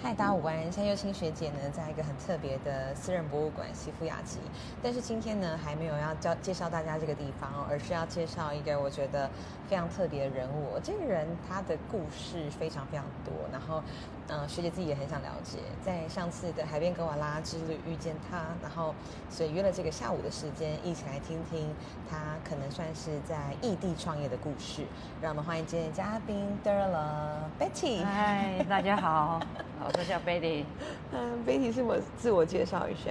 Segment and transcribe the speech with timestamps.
[0.00, 0.62] 嗨，大家午安！
[0.70, 4.38] 现在幼青学姐呢，在一个很特别的私人博物馆——西夫雅集。
[4.80, 9.28] 但是今天呢，还没有要教介绍大家这个地方哦，而是要介绍一个我觉得
[9.68, 10.78] 非常特别的人物。
[10.84, 13.82] 这个人他的故事非常非常多，然后，
[14.28, 15.58] 嗯，学姐自己也很想了解。
[15.84, 18.94] 在上次的海边格瓦拉之旅遇见他，然后
[19.28, 21.74] 所以约了这个下午的时间，一起来听听
[22.08, 24.84] 他可能算是在异地创业的故事。
[25.20, 28.04] 让我们欢迎今天的嘉宾 d e r l a Betty。
[28.04, 29.40] 嗨，大家好。
[29.88, 30.64] 我说叫 Betty，
[31.12, 33.10] 嗯，Betty 是我自我介绍一下，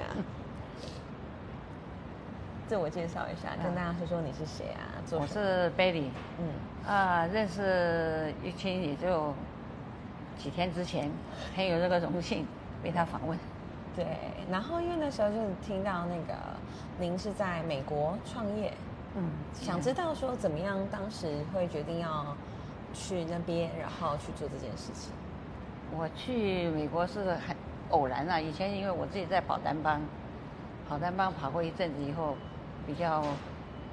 [2.70, 5.02] 自我介绍一下，跟大家说说你是谁啊？
[5.12, 6.54] 我是 Betty，嗯，
[6.88, 9.34] 啊，认识玉清也就
[10.38, 11.10] 几天之前，
[11.58, 12.46] 很有这个荣幸
[12.84, 13.36] 被他访问。
[13.96, 14.06] 对，
[14.52, 15.36] 然后因为那时候就
[15.66, 16.40] 听到那个
[17.00, 18.72] 您是在美国创业，
[19.16, 22.38] 嗯，想知道说怎么样，当时会决定要
[22.94, 25.12] 去那边，然后去做这件事情。
[25.96, 27.56] 我去美国是很
[27.90, 30.02] 偶然啊，以前因为我自己在跑单帮，
[30.88, 32.36] 跑单帮跑过一阵子以后，
[32.86, 33.24] 比较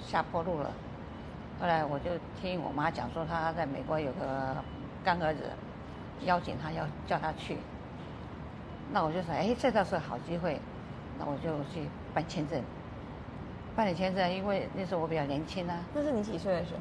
[0.01, 0.71] 下坡路了。
[1.61, 4.57] 后来我就听我妈讲说，她在美国有个
[5.05, 5.43] 干儿子，
[6.25, 7.59] 邀请她要叫她去。
[8.93, 10.61] 那我就说，哎，这倒是好机会，
[11.19, 12.61] 那我就去办签证。
[13.77, 15.79] 办理签证，因为那时候我比较年轻啊。
[15.95, 16.81] 那是你几岁的时候？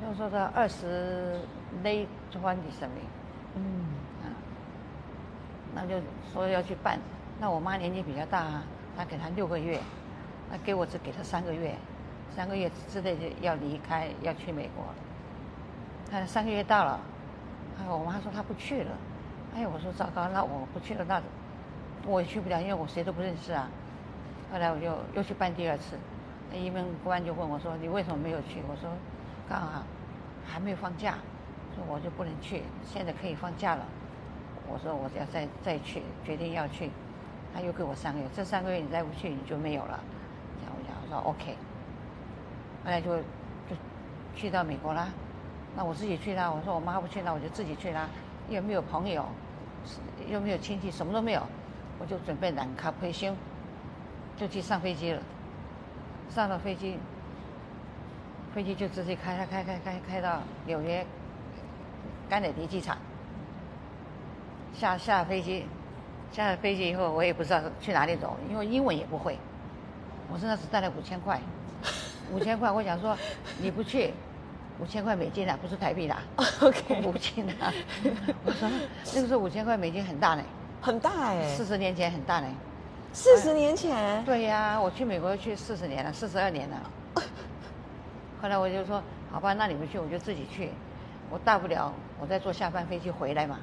[0.00, 1.40] 那时候的二十
[1.82, 3.08] late twenty something。
[3.54, 3.86] 嗯。
[5.74, 6.00] 那就
[6.32, 6.98] 说要去办，
[7.40, 8.62] 那我妈年纪比较大啊，
[8.96, 9.78] 她给她六个月，
[10.50, 11.74] 那给我只给她三个月，
[12.34, 14.84] 三个月之内就要离开，要去美国。
[16.10, 17.00] 她三个月到了，
[17.78, 18.90] 哎，我妈说她不去了，
[19.54, 21.22] 哎呀，我说糟糕，那我不去了，那
[22.06, 23.68] 我也去不了，因为我谁都不认识啊。
[24.50, 25.96] 后来我就又去办第二次，
[26.50, 28.90] 那移民官就问我说：“你为什么没有去？”我说
[29.46, 29.82] ：“刚好
[30.46, 31.16] 还没有放假，
[31.74, 33.84] 说我就不能去，现在可以放假了。”
[34.70, 36.90] 我说我要再再去，决定要去，
[37.54, 39.98] 他又给我三个月，这三个月你再不去你就没有了。
[40.62, 41.56] 然后我讲我说 OK，
[42.84, 43.16] 后来就
[43.68, 43.76] 就
[44.34, 45.08] 去到美国啦。
[45.76, 48.08] 那我自己去啦，我说我妈不去，那我就自己去啦。
[48.48, 49.24] 又没有朋友，
[50.28, 51.42] 又没有亲戚，什么都没有，
[51.98, 53.34] 我就准备揽卡退休，
[54.36, 55.22] 就去上飞机了。
[56.30, 56.98] 上了飞机，
[58.54, 61.06] 飞机就直接开开开开开开到纽约
[62.28, 62.98] 甘乃迪机场。
[64.78, 65.66] 下下飞机，
[66.30, 69.36] 下了飞机以后，我也不知道去哪里走，因为英文也不会。
[70.32, 71.40] 我身上只带了五千块，
[72.32, 73.16] 五千块，我想说
[73.60, 74.14] 你不去，
[74.78, 76.22] 五千块美金啊，不是台币啦。
[76.62, 77.72] OK，五千啊。
[78.44, 78.70] 我说
[79.14, 80.42] 那个时候五千块美金很大呢，
[80.80, 82.46] 很大哎，四十年前很大呢。
[83.12, 84.24] 四十年前？
[84.24, 86.76] 对呀，我去美国去四十年了，四十二年了。
[88.40, 89.02] 后来我就说，
[89.32, 90.70] 好吧，那你们去，我就自己去。
[91.30, 93.58] 我大不了我再坐下班飞机回来嘛。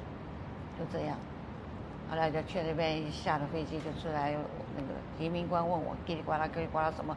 [0.78, 1.16] 就这样，
[2.10, 4.34] 后来就去那边，下了飞机就出来，
[4.76, 4.88] 那个
[5.18, 7.16] 移民官问我，叽里呱啦叽里呱啦什么，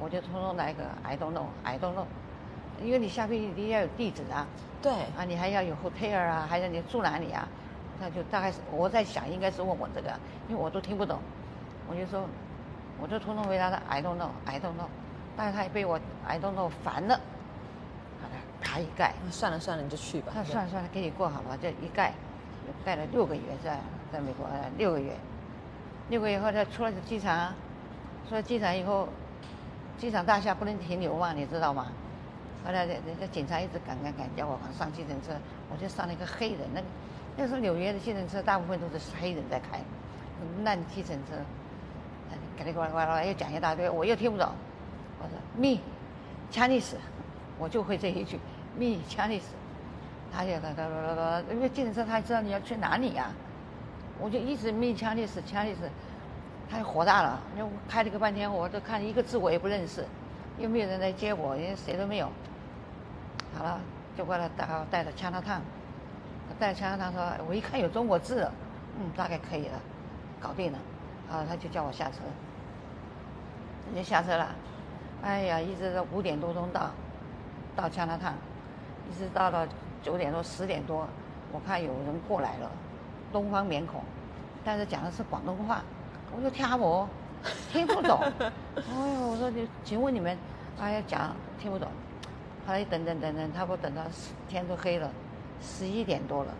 [0.00, 2.06] 我就通通来个 I don't know I don't know，
[2.80, 4.46] 因为你下飞机一定要有地址啊，
[4.80, 7.48] 对，啊你还要有 hotel 啊，还有你住哪里啊，
[8.00, 10.08] 那就大概是我在想应该是问我这个，
[10.48, 11.18] 因为我都听不懂，
[11.88, 12.24] 我就说，
[13.00, 14.86] 我就通通回答他 I don't know I don't know，
[15.36, 17.16] 但是他也被我 I don't know 烦了，
[18.20, 22.14] 好了，他一盖，算了算了你就去吧，那算了算了给你过好吧，就一盖。
[22.84, 23.78] 待了六个月，在
[24.12, 24.46] 在美国
[24.76, 25.12] 六个月，
[26.08, 27.52] 六个月后他出了机场，
[28.28, 29.08] 出了机场以后，
[29.98, 31.86] 机场大厦不能停留嘛，你知道吗？
[32.64, 35.32] 后来人家警察一直赶赶赶，叫我上计程车，
[35.70, 36.86] 我就上了一个黑人，那个
[37.36, 39.80] 那时候纽约的计程车大部分都是黑人在开，
[40.64, 41.34] 烂计程车，
[42.58, 44.48] 叽里呱啦呱啦又讲一大堆，我又听不懂。
[45.18, 45.80] 我说 me
[46.52, 46.94] Chinese，
[47.58, 48.38] 我就会这一句
[48.78, 49.42] me Chinese。
[50.34, 53.30] 他就他他他他，因为计程车他知道你要去哪里呀，
[54.18, 55.80] 我就一直命枪的死枪的死，
[56.70, 60.06] 他就火大了，就开了个半天，我都看一个字我也不认识，
[60.58, 62.28] 又没有人来接我，因为谁都没有。
[63.54, 63.78] 好了，
[64.16, 65.60] 就过来带带着枪他烫，
[66.58, 68.48] 带枪他说，我一看有中国字，
[68.98, 69.78] 嗯，大概可以了，
[70.40, 70.78] 搞定了，
[71.30, 72.16] 啊，他就叫我下车，
[73.92, 74.48] 人家下车了，
[75.22, 76.90] 哎呀，一直到五点多钟到，
[77.76, 78.32] 到枪他烫，
[79.10, 79.68] 一直到了。
[80.02, 81.06] 九点多十点多，
[81.52, 82.70] 我看有人过来了，
[83.32, 84.02] 东方面孔，
[84.64, 85.82] 但是讲的是广东话，
[86.36, 87.06] 我就听不，
[87.70, 88.20] 听不懂。
[88.76, 88.82] 哎
[89.14, 90.36] 呦，我说你，请问你们，
[90.80, 91.88] 哎呀讲听不懂。
[92.66, 94.02] 后来等等等等，差不多等到
[94.48, 95.10] 天都黑了，
[95.60, 96.52] 十一点多了，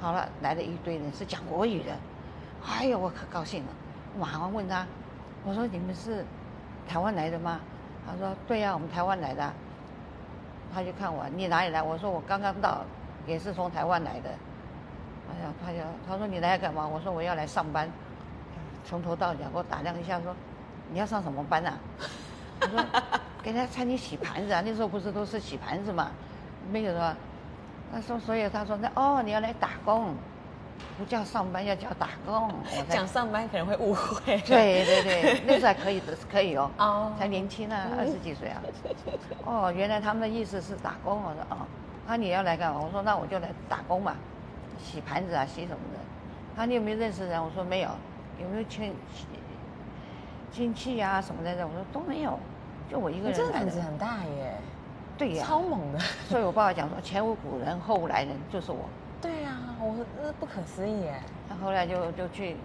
[0.00, 1.92] 好了，来了一堆人是讲国语的，
[2.66, 3.68] 哎呦，我可高兴了，
[4.18, 4.86] 马上问他，
[5.44, 6.24] 我说你们是
[6.88, 7.60] 台湾来的吗？
[8.06, 9.52] 他说对呀，我们台湾来的。
[10.74, 11.80] 他就看我，你哪里来？
[11.80, 12.82] 我说我刚刚到，
[13.26, 14.30] 也是从台湾来的。
[15.30, 15.78] 哎呀，他就
[16.08, 16.86] 他说你来干嘛？
[16.86, 17.88] 我说我要来上班，
[18.84, 20.34] 从头到脚给我打量一下，说
[20.92, 21.78] 你要上什么班啊？
[22.60, 22.84] 我说
[23.42, 26.10] 给人家餐厅洗盘子啊，那时候不是都是洗盘子嘛，
[26.70, 27.14] 没有说。
[27.92, 30.14] 他说所以他说那哦你要来打工，
[30.96, 32.48] 不叫上班要叫打工。
[32.78, 34.38] 我讲上班可能会误会。
[34.40, 38.62] 对对对， 那时候还可以的，可以哦，哦才年轻啊，二十几岁啊。
[39.44, 41.16] 哦，原来他们的意思是打工。
[41.22, 41.66] 我说哦，
[42.06, 42.80] 他你要来干嘛？
[42.80, 44.14] 我说那我就来打工嘛，
[44.78, 45.98] 洗盘子啊，洗什么的。
[46.56, 47.42] 他你有没有认识人？
[47.42, 47.90] 我说没有。
[48.42, 48.92] 有没有亲
[50.50, 51.50] 亲戚啊什么的？
[51.66, 52.38] 我说都没有，
[52.90, 53.80] 就我一个人胆子。
[53.80, 54.54] 很大耶，
[55.16, 55.98] 对呀、超猛的。
[56.28, 58.78] 所以我爸爸讲说，前无古人后无来人，就是我。
[59.24, 61.22] 对啊，我那不可思议哎。
[61.48, 62.56] 他后来就就去，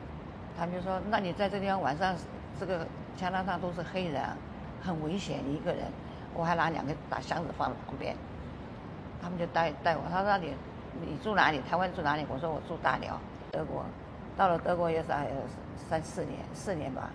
[0.57, 2.13] 他们就说，那你在这地方晚上，
[2.59, 2.85] 这个
[3.15, 4.35] 加拿大都是黑人啊，
[4.81, 5.85] 很危险一个人。
[6.35, 8.13] 我还拿两个大箱子放在旁边，
[9.21, 10.01] 他们就带带我。
[10.11, 10.53] 他说你
[10.99, 11.61] 你住哪里？
[11.61, 12.25] 台湾住哪里？
[12.27, 13.17] 我说我住大寮，
[13.51, 13.85] 德国。
[14.35, 15.35] 到了德国也是还有
[15.89, 17.09] 三四年，四年吧。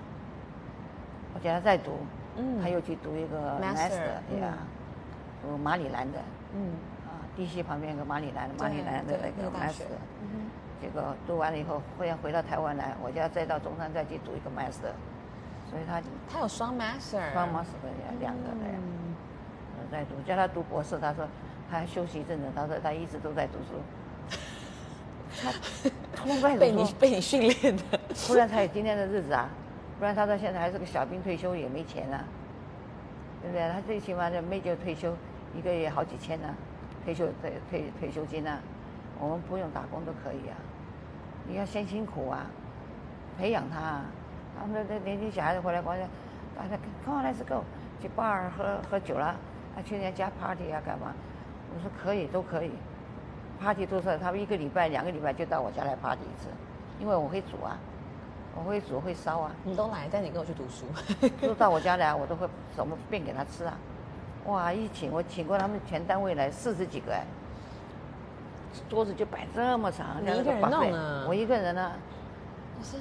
[1.34, 1.98] 我叫他再读，
[2.38, 3.60] 嗯他又去读一个
[4.40, 4.56] 呀、
[5.42, 6.18] 读马里兰的。
[6.54, 6.72] 嗯，
[7.34, 9.84] 啊，DC 旁边一个马里兰，马里兰的对那个那个大学。
[10.80, 14.92] 结果读完了以后，忽然回到台湾来，我就要再到中山再去读一个 master，
[15.70, 17.90] 所以他他有双 master，双 master 的
[18.20, 19.14] 两个的，嗯。
[19.76, 21.26] 我在读，叫他读博士，他说
[21.70, 23.80] 他还休息一阵子，他说他一直都在读书，
[25.42, 25.50] 他
[26.16, 27.82] 通通在被你被你训练的。
[28.28, 29.48] 不然才有今天的日子啊，
[29.98, 32.24] 不然他到现在还是个小兵退休也没钱啊，
[33.42, 33.68] 对不对？
[33.72, 35.14] 他最起码的没就退休，
[35.56, 36.54] 一个月好几千呢、
[37.04, 38.58] 退休退退退休金啊，
[39.20, 40.56] 我们不用打工都可以啊，
[41.46, 42.46] 你要先辛苦啊，
[43.38, 44.04] 培养他啊，
[44.58, 45.96] 他们的年轻小孩子回来光
[46.56, 47.62] 大家 come on let's go
[48.00, 51.12] 去 bar 喝喝酒了，啊去人家家 party 啊干嘛？
[51.74, 52.70] 我说可以都可以
[53.60, 56.48] ，party 都是他们一个礼拜两个礼拜就到我家来 party 一次，
[57.00, 57.76] 因为我会煮啊，
[58.54, 59.50] 我会煮会烧啊。
[59.64, 60.86] 你都来，但你跟我去读书。
[61.42, 62.46] 都到我家来，我都会
[62.76, 63.76] 什么变给他吃啊。
[64.46, 67.24] 哇，一请我请过他们全单位来四十几个哎，
[68.88, 71.92] 桌子就摆这么长，你一个人弄啊我一个人啊，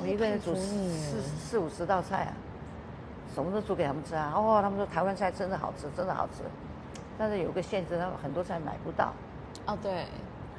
[0.02, 2.34] 我一个人煮佩服你四四五十道菜啊，
[3.34, 4.32] 什么都煮给他们吃啊。
[4.36, 6.44] 哦，他们说台湾菜真的好吃，真的好吃，
[7.18, 9.12] 但是有个限制，他们很多菜买不到，
[9.66, 10.06] 哦，对，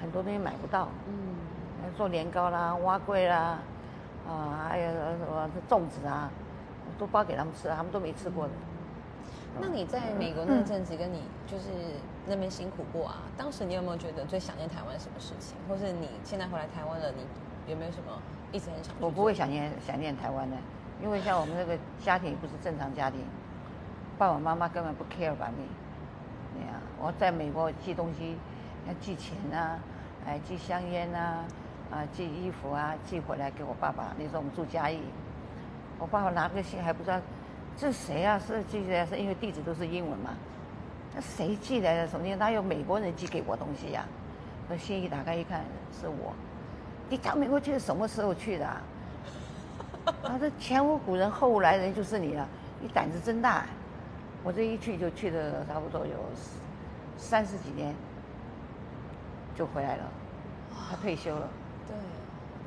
[0.01, 0.89] 很多东西买不到。
[1.09, 3.59] 嗯，做年糕啦、蛙桂啦，
[4.29, 6.31] 啊，还有什么粽子啊，
[6.99, 8.51] 都包给他们吃啊，他们都没吃过的。
[9.61, 11.65] 那你在美国那阵子，跟你就是
[12.27, 13.23] 那边辛苦过啊？
[13.37, 18.21] 当时你有没有觉得最想念台湾什么事情，或是你现在回来台湾了，你有没有什么
[18.53, 18.95] 一直很想？
[19.01, 20.57] 我不会想念想念台湾的，
[21.03, 23.21] 因为像我们这个家庭不是正常家庭，
[24.19, 25.35] 爸爸妈妈根本不 care。
[26.55, 28.37] 对呀，我在美国寄东西
[28.87, 29.79] 要寄钱啊，
[30.27, 31.45] 哎寄香烟啊，
[31.91, 34.15] 啊寄衣服啊，寄回来给我爸爸。
[34.19, 35.01] 那时候我们住嘉义，
[35.99, 37.21] 我爸爸拿个信还不知道
[37.77, 38.39] 这谁啊？
[38.39, 40.31] 是寄来是因为地址都是英文嘛？
[41.15, 42.09] 那谁寄来的？
[42.09, 42.27] 什么？
[42.37, 44.05] 哪有美国人寄给我东西呀、
[44.69, 45.65] 那信一打开一看
[46.01, 46.33] 是我，
[47.09, 48.81] 你到美国去是什么时候去的、啊？
[50.23, 52.47] 他说前无古人后无来人就是你了，
[52.81, 53.65] 你胆子真大。
[54.43, 56.15] 我这一去就去了差不多有
[57.17, 57.95] 三十几年，
[59.57, 60.03] 就回来了。
[60.91, 61.49] 他退休了，
[61.89, 61.97] 对，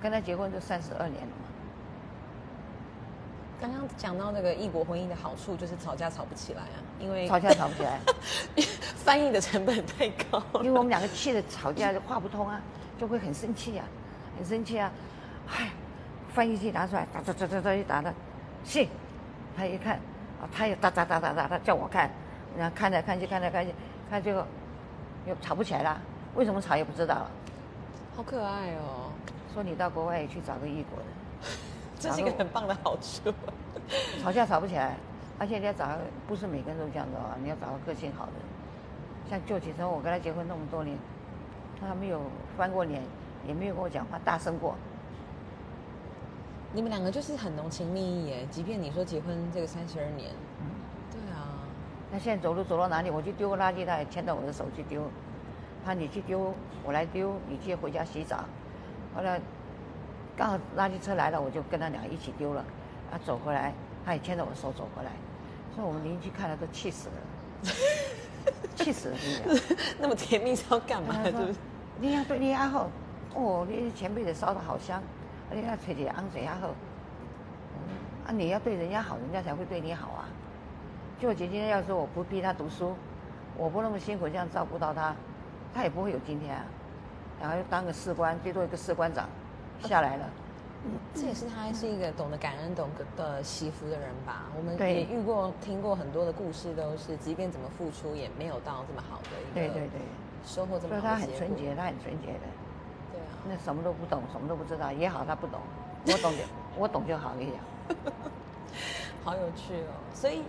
[0.01, 1.46] 跟他结婚就三十二年了嘛。
[3.59, 7.99] 刚刚讲到那个异国婚姻的好处，就是吵架吵不起来啊，因为吵架吵不起来，
[8.95, 10.41] 翻译的成本太高。
[10.61, 12.61] 因为我们两个气的吵架就话不通啊，
[12.99, 13.85] 就会很生气啊、
[14.37, 14.91] 很生气啊。
[15.49, 15.71] 哎，
[16.33, 18.13] 翻译机拿出来，哒哒哒哒哒一打的，
[18.63, 18.87] 信，
[19.55, 19.95] 他一看，
[20.39, 22.11] 啊，他也哒哒哒哒哒，他叫我看，
[22.55, 23.73] 然后看来看去看来看去，
[24.09, 24.45] 看最后
[25.25, 25.99] 又吵不起来了。
[26.35, 27.25] 为什么吵也不知道，
[28.15, 29.11] 好可爱哦，
[29.51, 31.05] 说你到国外也去找个异国的，
[31.99, 33.33] 这是一个很棒的好处。
[34.21, 34.97] 吵架吵不起来，
[35.39, 38.31] 而且你要找个不是每个人都这样的啊，你要找个个性好的。
[39.29, 40.97] 像舅姐说，我跟他结婚那么多年，
[41.79, 42.21] 他没有
[42.57, 43.01] 翻过脸，
[43.47, 44.75] 也没有跟我讲话大声过。
[46.73, 50.67] 你们两个就是很浓情蜜意耶，即便你说结婚这个三十二年，嗯，
[51.11, 51.59] 对啊，
[52.11, 55.01] 那现在走路走到哪里，我去丢个垃圾，他也牵着我的手去丢。
[55.85, 58.43] 他你去丢，我来丢，你接回家洗澡。
[59.15, 59.39] 后来
[60.37, 62.63] 刚好垃圾车来了，我就跟他俩一起丢了。
[63.11, 63.73] 他走回来，
[64.05, 65.11] 他也牵着我手走回来。
[65.73, 67.71] 所以我们邻居看了都气死了，
[68.75, 69.17] 气死了。
[69.99, 71.13] 那么甜蜜是要干嘛？
[71.13, 71.55] 他说是不是？
[71.99, 72.89] 你要对你还好，
[73.33, 75.01] 哦，你前辈子烧的好香，
[75.51, 76.67] 你要吹起昂水还好。
[78.27, 80.29] 啊，你要对人家好，人家才会对你好啊。
[81.19, 82.95] 就我姐今天要说我不逼他读书，
[83.55, 85.15] 我不那么辛苦这样照顾到他，
[85.73, 86.63] 他也不会有今天啊。
[87.41, 89.29] 然后又当个士官，最多一个士官长
[89.83, 90.29] 下来了。
[91.13, 94.45] 这也是他是一个懂得感恩、懂得惜福的人吧？
[94.55, 100.01] 我们也遇过、听过很多的故事，都是即便怎么付出，也没有到这么好的一个对对对，
[100.45, 101.15] 收获这么所以他。
[101.15, 102.47] 很纯洁，他很纯洁的。
[103.11, 105.59] 对啊，那什么都不懂，什么都不知道也好，他不懂，
[106.07, 106.43] 我懂就
[106.77, 107.97] 我懂就好，我跟你讲。
[109.25, 109.91] 好有趣哦。
[110.13, 110.43] 所以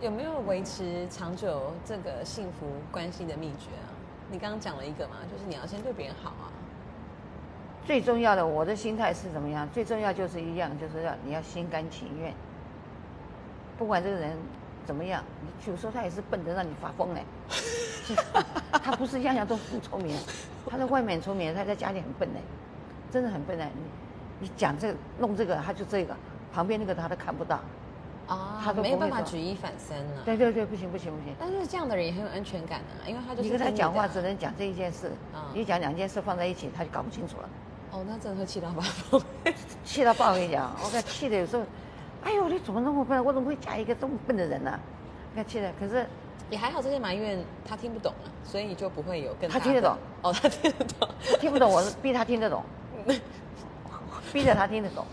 [0.00, 3.90] 有没有维持长久这个幸福关系的秘诀啊？
[4.30, 6.48] 你刚刚讲了一个嘛，就是你要先对别人好啊。
[7.84, 9.68] 最重要的，我的心态是怎么样？
[9.72, 12.32] 最重要就是一样，就是要你要心甘情愿。
[13.76, 14.36] 不管这个人
[14.86, 17.24] 怎么样，你有时候他也是笨的让你发疯哎。
[18.82, 20.16] 他不是样样都很聪明，
[20.66, 22.40] 他在外面很聪明，他在家里很笨哎，
[23.10, 23.70] 真的很笨哎。
[23.74, 26.14] 你你讲这个弄这个，他就这个，
[26.52, 27.60] 旁边那个他都看不到。
[28.28, 31.34] 啊，他都没有办法举一反三呢、对对对，不行不行不行。
[31.38, 37.48] 但是这样的人也很有安全感啊，因为他就是你跟他讲话只能讲这一件事嗯，你讲两件事放在一起，他就搞不清楚了。
[37.92, 38.82] 哦，那真的会气到爆。
[39.84, 40.30] 气到爆！
[40.30, 41.62] 我跟你讲，我看气的有时候，
[42.24, 43.22] 哎呦，你怎么那么笨？
[43.22, 44.80] 我怎么会嫁一个这么笨的人呢、
[45.32, 46.06] 你看气的，可是
[46.48, 51.08] 也还好，这些埋怨他听不懂啊，所以就不会有更大他听得懂哦，他听得懂。
[51.38, 52.64] 听不懂，我是逼他听得懂，
[54.32, 55.04] 逼着他听得懂，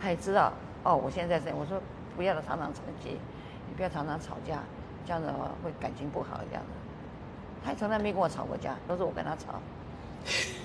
[0.00, 0.50] 他也知道
[0.82, 1.78] 哦，我现在在我说
[2.16, 4.62] 不要常常吵架，你不要常常吵架，
[5.04, 6.70] 这样子哦会感情不好这样子。
[7.62, 9.60] 他从来没跟我吵过架，都是我跟他吵。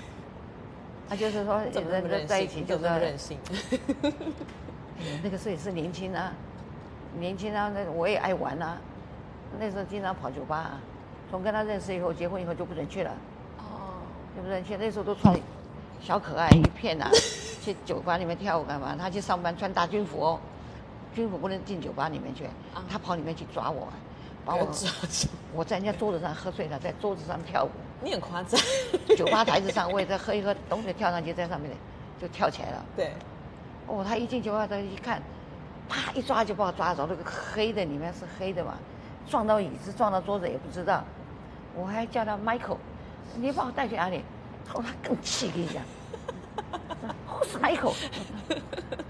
[1.12, 2.48] 他就是说，怎么那么在一？
[2.48, 3.36] 起就是任性？
[5.22, 6.32] 那个时候也是年轻啊，
[7.20, 8.78] 年轻啊，那我也爱玩啊，
[9.60, 10.80] 那时候经常跑酒吧啊。
[11.30, 13.10] 从跟他认识以后，结婚以后就不准去了，
[13.58, 14.00] 哦，
[14.34, 14.74] 就不准去。
[14.78, 15.38] 那时候都穿
[16.00, 17.10] 小可爱一片呐、
[17.60, 18.96] 去酒吧里面跳舞干嘛？
[18.98, 20.40] 他去上班穿大军服哦，
[21.14, 23.86] 军服不能进酒吧里面去，啊他跑里面去抓我，
[24.46, 27.70] 把我把我抓住，我在人家桌子上喝醉了，在桌子上跳舞，
[28.02, 28.60] 你很夸张。
[29.16, 31.76] 酒吧台子上我也在喝一喝，咚就跳上去，在上面的
[32.20, 32.84] 就跳起来了。
[32.96, 33.12] 对，
[33.86, 35.22] 哦，他一进酒吧台一看，
[35.88, 38.74] 啪一抓就把我抓着，那个黑的里面是黑的嘛，
[39.28, 41.04] 撞到椅子撞到桌子也不知道，
[41.74, 42.78] 我还叫他 Michael，
[43.36, 44.22] 你把我带去哪里？
[44.74, 45.82] 哦，他更气，跟你讲，
[47.28, 47.94] 我是 Michael，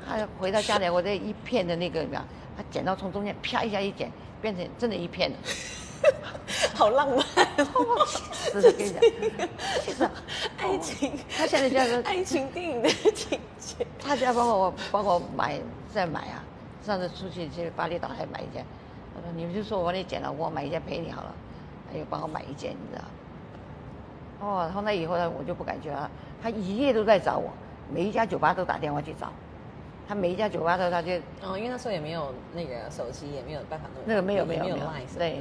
[0.07, 2.25] 他回到家里，我这一片的那个什么，
[2.57, 5.37] 他剪刀从中间啪一下一剪，变成真的一片了，
[6.75, 9.01] 好浪漫哦， 哦，气死了，跟你讲，
[9.81, 10.11] 气死了，
[10.59, 13.87] 爱情，他现在这样子爱情电影的情节。
[13.99, 15.61] 他家帮我帮我买
[15.93, 16.43] 再买啊，
[16.85, 18.65] 上次出去去巴厘岛还买一件，
[19.15, 21.35] 我说你们就说我帮你剪了，我买一件陪你好了，
[21.91, 23.05] 他又帮我买一件，你知道？
[24.47, 26.11] 哦，从那以后呢，我就不敢去了。
[26.43, 27.51] 他一夜都在找我，
[27.93, 29.33] 每一家酒吧都打电话去找，
[30.09, 34.77] 他每一家酒吧都他就哦，因为那时候也没有那个手机，也没有办法弄那个没有没有没有
[35.17, 35.41] 对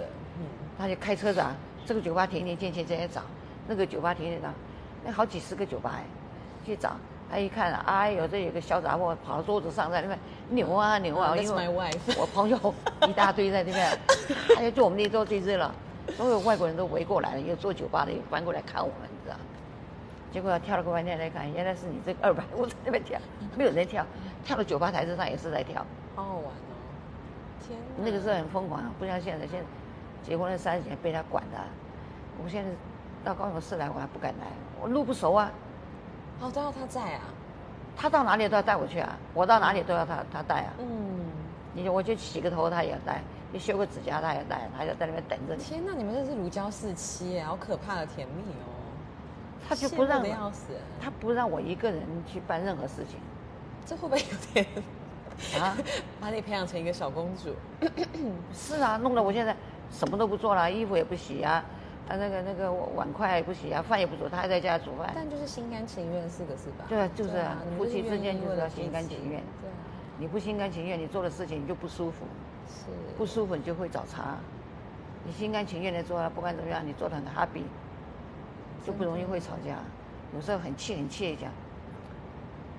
[0.77, 3.21] 他就开车子啊，这个酒吧停停进去这些找，
[3.67, 4.49] 那个酒吧停停找，
[5.03, 6.03] 那好几十个酒吧哎，
[6.65, 6.95] 去找。
[7.29, 11.69] 他一看，哎呦，这有个小杂货跑到桌子上，在那边扭啊扭啊，因为
[12.17, 12.73] 我朋友
[13.07, 13.97] 一大堆在那边，
[14.53, 15.73] 还有就我们那桌最热了，
[16.17, 19.37] 所有外国人都围过来了，有做酒吧的，有翻过来看我们，你知道。
[20.29, 23.17] 结果跳了个半天来看，原来是你这个二百我在那边跳，
[23.55, 24.05] 没有人跳，
[24.43, 25.85] 跳到酒吧台子上也是在跳。
[26.17, 26.75] 好好玩哦。
[27.65, 29.65] 天，那个时候很疯狂，不像现在，现在
[30.23, 31.57] 结婚了三十年被他管的。
[32.43, 32.71] 我现在
[33.23, 34.47] 到高雄市来，我还不敢来，
[34.81, 35.51] 我路不熟啊。
[36.41, 37.21] 哦，都要他在啊。
[37.95, 40.73] 他到哪里都要带我去啊，我到哪里都要他他带啊。
[40.79, 41.25] 嗯，
[41.73, 45.63] 你我去洗个头，他也要带；你修个指甲，他也带，他就在那边等着你。
[45.63, 48.71] 天哪，你们真是如胶似漆耶，好可怕的甜蜜哦。
[49.67, 53.19] 他就不让要死，他不让我一个人去办任何事情
[53.85, 54.65] 这会不会有点
[55.61, 55.77] 啊。
[56.19, 57.53] 把你培养成一个小公主？
[58.51, 59.55] 是啊，弄得我现在
[59.91, 61.63] 什么都不做了，衣服也不洗啊，
[62.07, 65.11] 啊那个那个碗筷也不洗啊，饭也不煮，他还在家煮饭。
[65.13, 66.85] 但就是心甘情愿四个字吧。
[66.87, 69.73] 对啊就是啊夫妻之间就是要心甘情愿对啊，
[70.17, 72.25] 你不心甘情愿，你做的事情你就不舒服。
[72.67, 72.85] 是
[73.17, 74.37] 不舒服你就会找茬，
[75.25, 77.63] 你心甘情愿的做了，不管怎么样，你做的很 happy，
[78.85, 79.75] 就不容易会吵架。
[80.33, 81.51] 有时候很气很气的讲，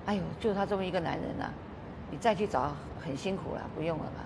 [0.07, 1.51] 哎呦，就他这么一个男人呐、
[2.09, 2.71] 你再去找
[3.05, 4.25] 很辛苦了，不用了吧？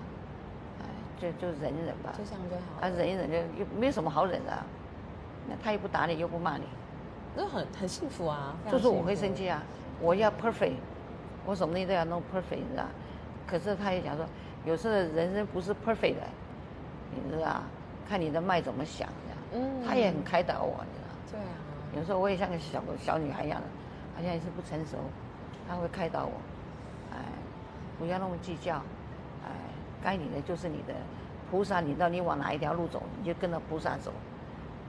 [1.20, 2.12] 哎，就就忍一忍吧。
[2.16, 4.64] 就这样就好啊，忍一忍就又没有什么好忍的、啊，
[5.48, 6.64] 那他又不打你，又不骂你，
[7.34, 8.54] 那很很幸福啊。
[8.70, 9.62] 就是我会生气啊，
[10.00, 10.74] 我要 perfect，
[11.44, 12.84] 我什么东西都要弄 perfect，你知道？
[13.46, 14.26] 可是他也讲说，
[14.64, 16.22] 有时候人生不是 perfect 的，
[17.14, 17.62] 你知道？
[18.08, 19.66] 看你的脉怎么想这样。
[19.66, 21.38] 嗯他也很开导我，你知道？
[21.38, 21.54] 对啊，
[21.96, 23.66] 有时候我也像个小小女孩一样的，
[24.16, 24.96] 好像也是不成熟，
[25.66, 26.32] 他会开导我，
[27.12, 27.18] 哎，
[27.98, 28.76] 不要那么计较，
[29.44, 29.50] 哎，
[30.02, 30.94] 该你的就是你的，
[31.50, 34.12] 菩萨你到你往哪一条路走，你就跟着菩萨走，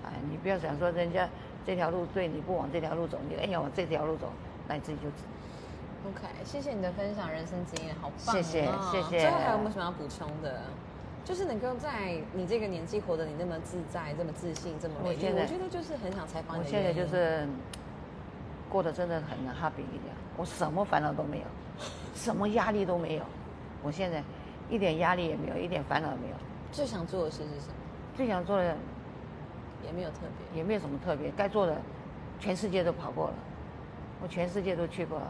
[0.05, 1.27] 哎，你不要想说人家
[1.65, 4.29] 这条路对，你不往这条路走，你哎要往这条路走，
[4.67, 5.07] 那你自己就
[6.09, 10.61] OK，谢谢你的分享，人生经验好棒、哦，谢谢谢谢最后还有没有什么要补充的？
[11.25, 16.91] 就是能够在你这个年纪活得你那么自在、这么自信、这么美丽，我现在我觉得就是很想采访你我现在。
[16.93, 17.47] 就是
[18.69, 21.43] 过得真的很 happy 一点，我什么烦恼都没有，
[22.15, 23.23] 什么压力都没有。
[23.83, 24.23] 我现在
[24.69, 26.35] 一点压力也没有，一点烦恼也没有。
[26.71, 27.73] 最想做的事是什么？
[28.15, 28.75] 最想做的
[29.85, 30.57] 也没有特别。
[30.59, 31.75] 也没有什么特别，该做的
[32.39, 33.33] 全世界都跑过了，
[34.21, 35.27] 我全世界都去过了，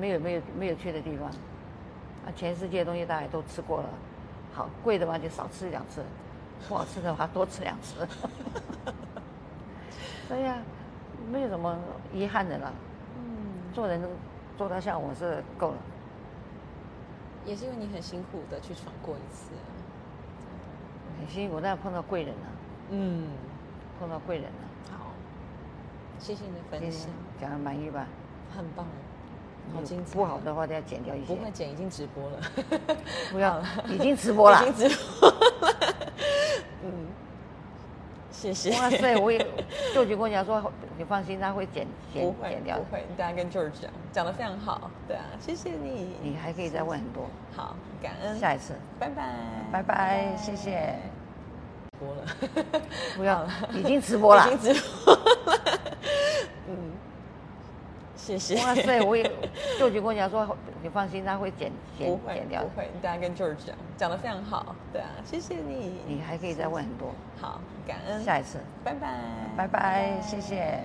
[0.00, 3.88] 没有没有没有去的地方，啊，全世界东西大家都吃过了，
[4.54, 6.02] 好贵的话就少吃两次，
[6.68, 8.06] 不好吃的话多吃两次。
[10.28, 10.58] 对呀、
[11.32, 11.78] 没有什么
[12.12, 12.72] 遗憾的了，
[13.16, 14.00] 嗯，做人
[14.56, 15.76] 做到像我是够了。
[17.48, 19.50] 也是因为你很辛苦的去闯过一次。
[21.18, 22.46] 很辛苦，但碰到贵人了，
[22.90, 23.26] 嗯，
[23.98, 24.96] 碰到贵人了。
[24.96, 25.12] 好，
[26.18, 28.06] 谢谢你的分今享天，讲的满意吧？
[28.54, 28.86] 很棒，
[29.74, 30.14] 好精彩。
[30.14, 31.34] 不好的话都要剪掉一些。
[31.34, 32.40] 不会剪，已经直播了。
[33.32, 34.62] 不要了，已经直播了。
[34.68, 35.36] 已经直播了。
[36.84, 37.06] 嗯，
[38.40, 38.70] 谢谢。
[38.78, 39.16] 哇塞！
[39.16, 39.38] 我也
[39.92, 42.78] 舅舅跟我讲说，你放心，他会剪剪剪掉。
[42.78, 44.88] 不会，你等下跟 George 讲，讲的非常好。
[45.08, 46.14] 对啊，谢谢你。
[46.22, 47.26] 你还可以再问很多。
[47.56, 48.38] 好，感恩。
[48.38, 49.34] 下一次拜拜。
[49.72, 50.94] 拜拜谢谢。
[51.98, 52.22] 播了。
[53.16, 54.56] 不要了，已经直播了 已。
[54.56, 55.20] 经直播了。
[56.68, 56.92] 嗯，
[58.28, 58.56] 谢谢。
[58.62, 59.00] 哇塞！
[59.00, 59.24] 我也
[59.78, 62.76] 舅舅跟我讲说，你放心，他会剪不剪剪掉的不。
[62.76, 64.76] 会，你大家跟 George 讲，讲的非常好。
[64.92, 65.98] 对啊，谢谢你。
[66.06, 67.08] 你还可以再问很多。
[67.40, 68.22] 好，感恩。
[68.22, 68.58] 下一次。
[68.84, 69.08] 拜拜。
[69.56, 70.78] 拜拜谢谢。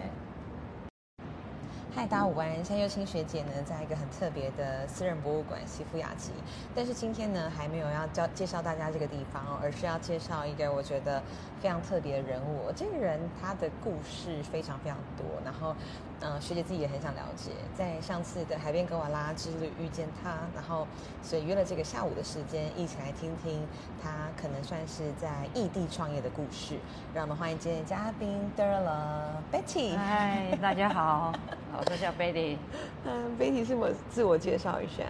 [1.96, 2.56] 嗨，大家午安！
[2.66, 6.32] 现在幼青学姐呢，在一个很特别的私人博物馆西夫雅集，
[6.74, 11.22] 但是今天呢，还没有要教介绍大家这个地方哦，而是要介绍一个我觉得
[11.62, 12.72] 非常特别的人物。
[12.76, 15.76] 这个人他的故事非常非常多，然后，
[16.26, 17.52] 嗯、学姐自己也很想了解。
[17.76, 20.88] 在上次的海边格瓦拉之旅遇见他，然后
[21.22, 23.62] 所以约了这个下午的时间，一起来听听
[24.02, 24.10] 他
[24.42, 26.78] 可能算是在异地创业的故事。
[27.14, 29.98] 让我们欢迎今天的嘉宾 d e r l a Betty。
[29.98, 31.34] 嗨，大家好，
[31.78, 32.58] 我是叫 Betty。
[33.06, 35.04] 嗯，Betty 是我自我介绍一下，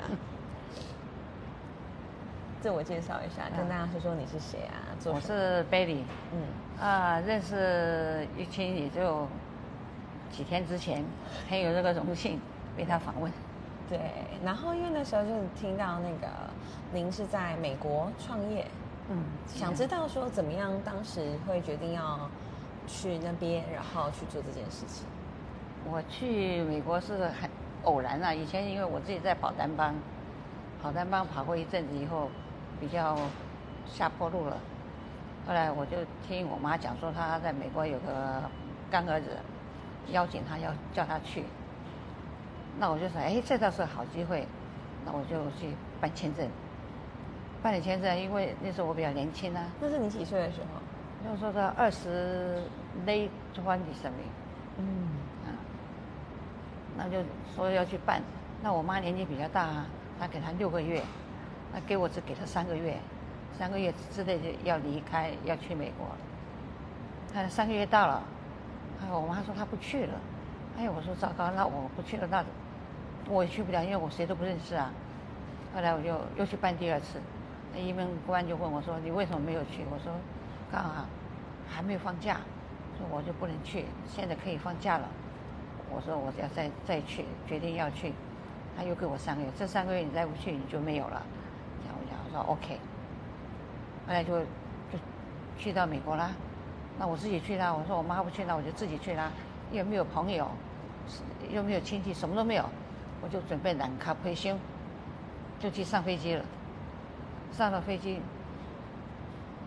[2.59, 4.97] 自我介绍一下，跟大家说说你是谁啊？
[5.05, 6.03] 我是 Betty。
[6.31, 6.41] 嗯
[6.81, 9.27] 啊，认识玉清也就
[10.33, 11.05] 几天之前，
[11.47, 12.41] 很有这个荣幸
[12.75, 13.31] 被他访问。
[13.87, 13.99] 对，
[14.43, 16.27] 然后因为那时候就是听到那个
[16.91, 18.65] 您是在美国创业，
[19.09, 22.27] 嗯，想知道说怎么样当时会决定要
[22.87, 25.05] 去那边，然后去做这件事情。
[25.85, 27.49] 我去美国是很
[27.83, 29.93] 偶然啊，以前因为我自己在跑单帮，
[30.81, 32.29] 跑单帮跑过一阵子以后，
[32.79, 33.17] 比较
[33.85, 34.57] 下坡路了。
[35.45, 38.41] 后来我就听我妈讲说，她在美国有个
[38.89, 39.27] 干儿子，
[40.11, 41.43] 邀请他要叫他去。
[42.79, 44.47] 那我就说，哎，这倒是好机会，
[45.05, 46.47] 那我就去办签证。
[47.61, 50.81] 办理签证，因为那时候我比较年轻啊，那是你几岁的时候？
[51.23, 52.61] 那时候到二十
[53.05, 54.33] late twenty something。
[54.77, 55.07] 嗯，
[55.45, 55.55] 啊，
[56.97, 57.23] 那就
[57.55, 58.21] 说要去办。
[58.61, 59.85] 那我妈年纪比较大啊，
[60.19, 61.01] 她给她六个月，
[61.73, 62.97] 那给我只给她三个月，
[63.57, 66.07] 三个月之内就要离开，要去美国。
[67.33, 68.21] 她三个月到了，
[69.11, 70.13] 我妈说她不去了。
[70.77, 72.43] 哎，我说糟糕，那我不去了，那
[73.29, 74.91] 我也去不了，因为我谁都不认识啊。
[75.75, 77.19] 后来我就又去办第二次，
[77.73, 80.11] 那移民官就问我说：“你为什么没有去？”我说
[80.71, 81.05] ：“刚好
[81.69, 82.37] 还没有放假，
[82.97, 85.07] 说我就不能去，现在可以放假了。”
[85.93, 88.13] 我说我要再再去，决定要去，
[88.75, 91.21] 他又给我三个月，这三个月你再不去你就没有了。
[91.83, 92.79] 这样我讲，我说 OK，
[94.07, 94.39] 后来就
[94.91, 94.99] 就
[95.57, 96.31] 去到美国啦。
[96.99, 99.31] 那我自己去啦，我说我妈不去，那我就自己去啦。
[99.71, 100.47] 又没有朋友，
[101.51, 102.63] 又没有亲戚，什么都没有，
[103.21, 104.55] 我就准备揽卡退休，
[105.59, 106.45] 就去上飞机了。
[107.51, 108.19] 上了飞机，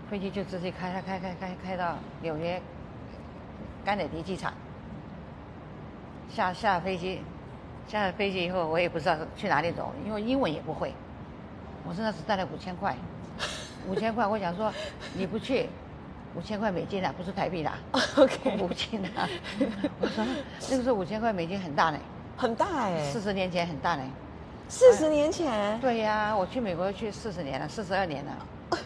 [0.08, 2.60] 飞机就直接开开开开开开到纽约
[3.84, 4.52] 甘乃迪机场。
[6.28, 7.20] 下下飞机，
[7.88, 10.92] 下了飞机以后，我也不知道去哪里走，因为英文也不会。
[11.88, 12.96] 我身上只带了五千块，
[13.88, 14.72] 五千块，我想说
[15.14, 15.68] 你不去，
[16.36, 17.78] 五千块美金啊，不是台币啦
[18.16, 19.28] OK 五千啊。
[20.00, 20.24] 我说
[20.70, 21.98] 那个时候五千块美金很大呢，
[22.36, 24.02] 很大哎、四十年前很大呢。
[24.68, 28.46] 四十年前，对呀，我去美国去四十年了，四十二年了。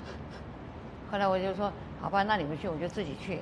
[1.11, 3.41] 后来我就说，好吧，那你们去，我就自己去。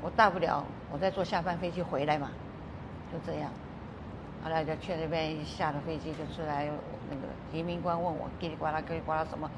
[0.00, 2.30] 我大不了我再坐下班飞机回来嘛，
[3.12, 3.50] 就这样。
[4.42, 6.68] 后来就去那边，下了飞机就出来，
[7.10, 9.50] 那个移民官问我叽里呱啦叽里呱啦什么，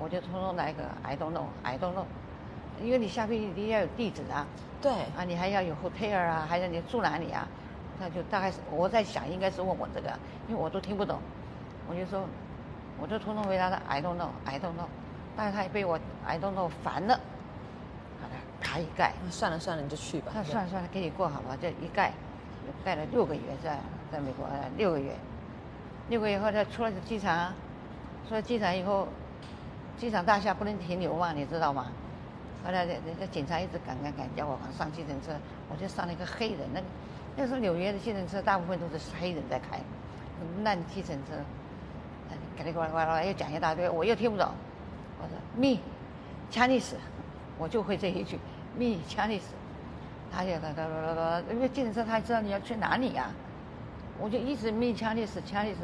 [0.00, 2.04] 我就通通来个 I don't know I don't know，
[2.82, 4.46] 因为你下飞机一定要有地址啊，
[4.80, 7.46] 对，啊，你还要有 hotel 啊，还有你住哪里啊？
[7.98, 10.08] 那就大概是我在想，应该是问我这个，
[10.48, 11.20] 因为我都听不懂，
[11.88, 12.26] 我就说，
[13.00, 14.88] 我就通通回答他 I don't know, I don't know，
[15.36, 17.14] 但是他也被我 I don't know 烦了，
[18.20, 20.32] 好了，他一盖，那算了算了，你就去吧。
[20.34, 22.12] 那算了算了，给你过好了，这一盖，
[22.84, 23.78] 盖了六个月在
[24.10, 25.14] 在美国呃六个月，
[26.08, 27.52] 六个月后他出了机场，
[28.28, 29.06] 出了机场以后，
[29.96, 31.86] 机场大厦不能停留嘛，你知道吗？
[32.64, 35.32] 后来人人家警察一直赶赶赶，叫我上计程车，
[35.68, 36.86] 我就上了一个黑人，那个
[37.36, 39.78] 那时候纽约的计程车大部分都是黑人在开，
[40.62, 41.34] 烂计程车，
[42.58, 44.48] 叽里呱啦呱又讲一大堆，我又听不懂。
[45.20, 45.78] 我说 me
[46.50, 46.94] Chinese，
[47.58, 48.38] 我就会这一句
[48.78, 49.42] me Chinese。
[50.32, 53.30] 他就他他他他，因为计程车他知道你要去哪里呀、
[54.18, 55.76] 我就一直 me Chinese Chinese，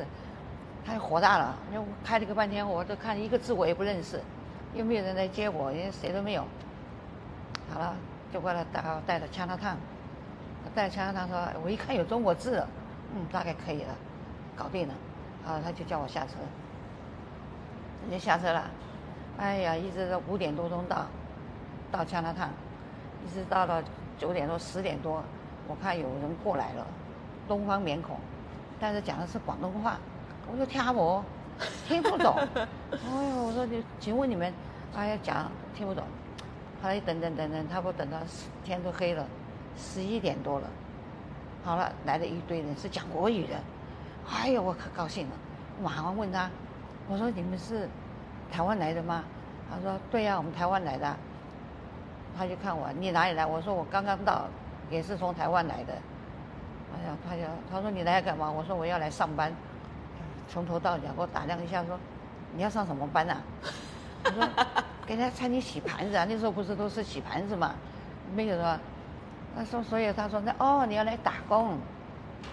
[0.85, 4.19] 他就火大了，因为我开了个半天，我都看一个字我也不认识，
[4.75, 6.45] 又没有人来接我，因为谁都没有。
[7.73, 7.95] 好了，
[8.33, 9.77] 就过来带带着枪他烫，
[10.75, 12.65] 带到枪他烫说，我一看有中国字，
[13.15, 13.95] 嗯，大概可以了，
[14.57, 14.95] 搞定了，
[15.47, 16.33] 啊，他就叫我下车，
[18.05, 18.65] 我就下车了，
[19.39, 21.07] 哎呀，一直到五点多钟到，
[21.93, 22.49] 到枪他烫，
[23.25, 23.83] 一直到了
[24.19, 25.23] 九点多十点多，
[25.69, 26.85] 我看有人过来了，
[27.47, 28.19] 东方面孔，
[28.81, 29.97] 但是讲的是广东话，
[30.51, 31.25] 我就听我
[31.87, 34.53] 听不懂，哎呦，我说你，请问你们，
[34.97, 36.05] 哎呀讲听不懂。
[36.83, 38.17] 后来等等等等，差不多等到
[38.65, 39.27] 天都黑了，
[39.77, 40.67] 十一点多了。
[41.63, 43.55] 好了，来了一堆人，是讲国语的。
[44.31, 45.33] 哎呦，我可高兴了，
[45.83, 46.49] 马上问他，
[47.09, 47.89] 我说你们是
[48.51, 49.25] 台湾来的吗？
[49.71, 51.17] 他说对呀、我们台湾来的。
[52.39, 53.45] 他就看我，你哪里来？
[53.45, 54.47] 我说我刚刚到，
[54.89, 55.93] 也是从台湾来的。
[56.95, 58.51] 哎呀，他就他说你来干嘛？
[58.51, 59.53] 我说我要来上班，
[60.49, 61.99] 从头到脚给我打量一下，说
[62.55, 63.37] 你要上什么班啊？
[64.25, 64.49] 我说
[65.11, 67.75] 给人家餐厅洗盘子啊，那时候不是都是洗盘子嘛，
[68.33, 68.79] 没有说。
[69.57, 71.77] 他说，所以他说那哦，你要来打工，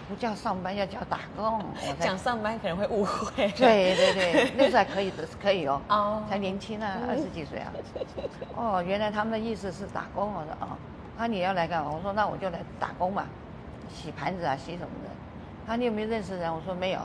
[0.09, 1.63] 不叫上班，要叫打工。
[1.99, 3.47] 讲上班可能会误会。
[3.49, 5.79] 对对对，那时候还可以的，可以哦。
[5.87, 7.71] 哦才年轻啊，二十几岁啊。
[8.57, 10.33] 哦，原来他们的意思是打工。
[10.33, 10.69] 我说哦，
[11.15, 11.91] 那、你要来干嘛？
[11.91, 13.25] 我说那我就来打工嘛，
[13.87, 15.11] 洗盘子啊，洗什么的。
[15.67, 16.51] 他你有没有认识人？
[16.51, 17.01] 我说没有。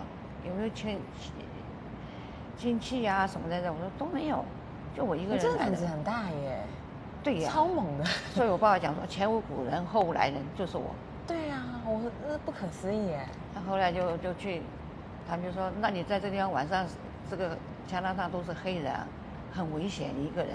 [0.46, 0.98] 有没有亲
[2.56, 3.70] 亲戚啊什么的？
[3.70, 4.42] 我说都没有，
[4.96, 5.86] 就我一个人真的个胆子。
[5.86, 6.62] 很大耶，
[7.22, 8.04] 对呀、超猛的。
[8.34, 10.94] 所以我爸爸讲说，前无古人后无来人，就是我。
[11.26, 13.26] 对啊，我那不可思议耶。
[13.54, 14.62] 他后来就就去，
[15.28, 16.84] 他们就说，那你在这地方晚上，
[17.30, 19.06] 这个加拿大都是黑人啊，
[19.52, 20.54] 很危险一个人。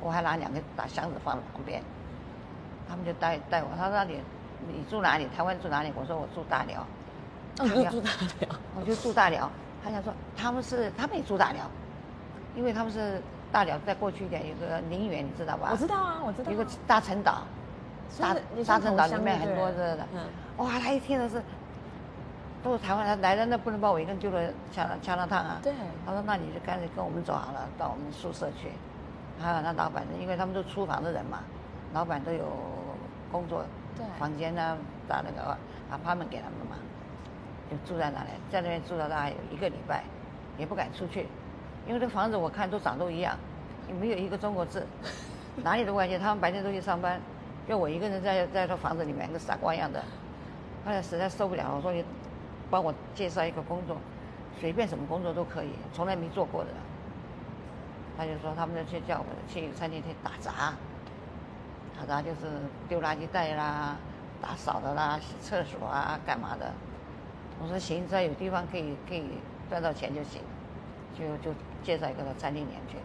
[0.00, 1.82] 我还拿两个大箱子放在旁边，
[2.88, 3.68] 他们就带带我。
[3.76, 4.20] 他说你
[4.66, 5.26] 你住哪里？
[5.36, 5.92] 台湾住哪里？
[5.96, 6.86] 我说我住大寮。
[7.58, 8.48] 哦，你就住大寮。
[8.76, 9.50] 我就住大寮。
[9.82, 11.64] 他想说他们是他们也住大寮，
[12.56, 15.68] 因为他们是大寮再过去一点有个陵园，你知道吧？
[15.72, 16.52] 我知道啊，我知道啊。
[16.52, 17.42] 有个大陈岛，
[18.18, 18.34] 大
[18.66, 19.98] 大陈岛里面很多的
[20.58, 21.42] 哇，他一听的是
[22.62, 25.60] 都是台湾人来了，那不能把我一个人丢了加加拿大啊。
[25.62, 25.72] 对
[26.04, 28.70] 他说那你就干脆跟我们走好了，到我们宿舍去。
[29.40, 31.38] 还有那老板，因为他们都厨房的人嘛，
[31.94, 32.44] 老板都有
[33.30, 33.64] 工作
[33.96, 35.56] 对房间呢，打那个
[35.92, 36.76] apartment 给他们嘛，
[37.70, 40.02] 就住在那里，在那边住了大概有一个礼拜，
[40.58, 41.28] 也不敢出去，
[41.88, 43.34] 因为这房子我看都长都一样，
[43.88, 44.86] 也没有一个中国字，
[45.64, 46.18] 哪里都不敢去。
[46.18, 47.18] 他们白天都去上班，
[47.66, 50.00] 就我一个人在在这房子里面跟傻瓜一样的。
[50.84, 52.04] 后来实在受不了，我说你
[52.70, 53.96] 帮我介绍一个工作，
[54.60, 56.70] 随便什么工作都可以，从来没做过的。
[58.18, 60.74] 他就说他们就去叫我去餐厅去打杂，
[61.98, 62.46] 打杂就是
[62.88, 63.96] 丢垃圾袋啦、
[64.42, 66.70] 打扫的啦、洗厕所啊、干嘛的。
[67.62, 69.24] 我说行，只要有地方可以可以
[69.70, 70.42] 赚到钱就行，
[71.18, 71.56] 就就
[71.88, 72.98] 介绍一个到餐厅里面去。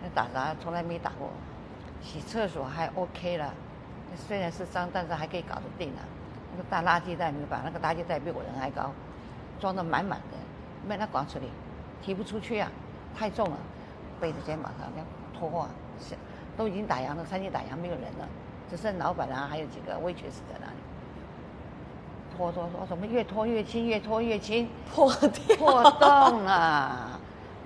[0.00, 1.28] 那打杂从来没打过，
[2.00, 3.52] 洗厕所还 OK 了，
[4.14, 6.06] 虽然是脏，但是还可以搞得定啊。
[6.52, 8.92] 那个大垃圾袋你把，那个垃圾袋比我人还高，
[9.58, 10.38] 装得满满的，
[10.86, 11.48] 没那广处理，
[12.00, 12.70] 提不出去啊，
[13.12, 13.56] 太重了，
[14.20, 15.04] 背着肩膀上要
[15.36, 16.14] 拖啊，是
[16.56, 18.28] 都已经打烊了，餐厅打烊没有人了，
[18.70, 20.76] 只剩老板啊，还有几个 waitress 在那里。
[22.36, 25.56] 拖拖拖，怎么越拖越轻，越拖越轻，破掉。
[25.56, 27.15] 破洞啊，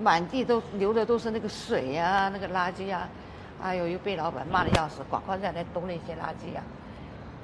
[0.00, 3.06] 满地都流的都是那个水呀、那个垃圾呀、
[3.60, 6.62] 哎呦，又被老板骂的要死，赶快再来兜那些垃圾呀、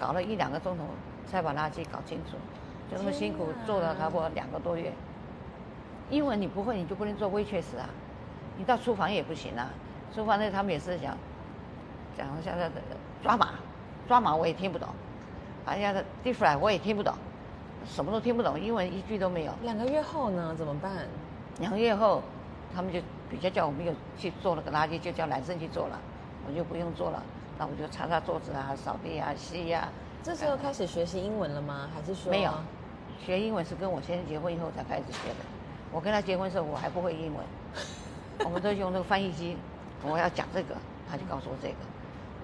[0.01, 0.85] 搞了一两个钟头
[1.31, 2.37] 才把垃圾搞清楚，
[2.91, 4.91] 就那么辛苦做了差不多两个多月。
[6.09, 7.91] 英文你不会，你就不能做 waitress 啊，
[8.57, 9.69] 你到厨房也不行啊。
[10.15, 11.15] 厨房那他们也是讲
[12.17, 12.81] 讲一下那个
[13.23, 13.51] 抓马，
[14.09, 14.89] 抓马我也听不懂，
[15.69, 17.13] 人家的 fry 我也听不懂，
[17.87, 19.53] 什么都听不懂，英文一句都没有。
[19.63, 20.55] 两个月后呢？
[20.57, 20.93] 怎么办？
[21.59, 22.23] 两个月后，
[22.77, 25.99] 他们就比较叫我们有去做那个垃圾，就叫男生去做了。
[26.47, 27.23] 我就不用做了，
[27.59, 29.89] 那我就擦擦桌子啊、扫地啊、吸呀、
[30.23, 31.89] 这时候开始学习英文了吗？
[31.95, 32.53] 还是说没有，
[33.25, 35.37] 学英文是跟我先生结婚以后才开始学的。
[35.91, 37.43] 我跟他结婚的时候，我还不会英文，
[38.45, 39.57] 我们都用那个翻译机。
[40.03, 40.77] 我要讲这个，
[41.11, 41.75] 他就告诉我这个；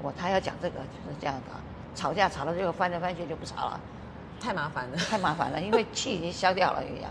[0.01, 1.61] 我他要讲这个，就是这样搞。
[1.95, 3.81] 吵架吵到最后翻来翻去就不吵了，
[4.41, 4.97] 太麻烦了。
[4.97, 7.11] 太麻烦了，因为气已经消掉了一样。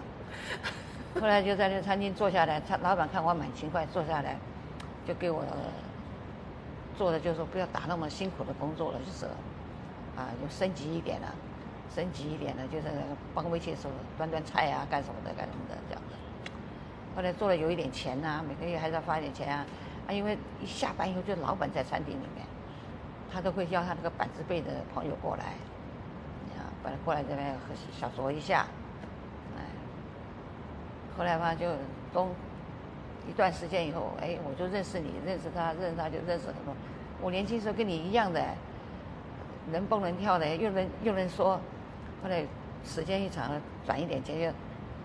[1.19, 4.37] 后来就在那餐厅坐下来，他老板看我蛮勤快，坐下来
[5.05, 5.43] 就给我
[6.97, 9.25] 做的就是说不要打那么辛苦的工作了，就是
[10.15, 11.27] 啊，就升级一点了，
[11.93, 12.87] 升级一点了，就是
[13.33, 16.17] 帮微信手端端菜啊，干什么的干什么的这样的。
[17.15, 19.65] 后来做了有一点钱呐、每个月还是要发一点钱啊，
[20.07, 22.45] 啊，因为一下班以后就老板在餐厅里面，
[23.31, 25.43] 他都会叫他那个板子辈的朋友过来，
[26.57, 27.55] 啊，把他过来这边
[27.99, 28.65] 小酌一下，
[31.17, 31.67] 后来嘛就
[32.13, 32.29] 都
[33.29, 36.73] 一段时间以后，哎，我就认识你，认识他，认识他就认识很多。
[37.21, 38.43] 我年轻时候跟你一样的，
[39.71, 41.59] 能蹦能跳的，又能又能说。
[42.23, 42.45] 后来
[42.83, 44.57] 时间一长了，转一点钱就，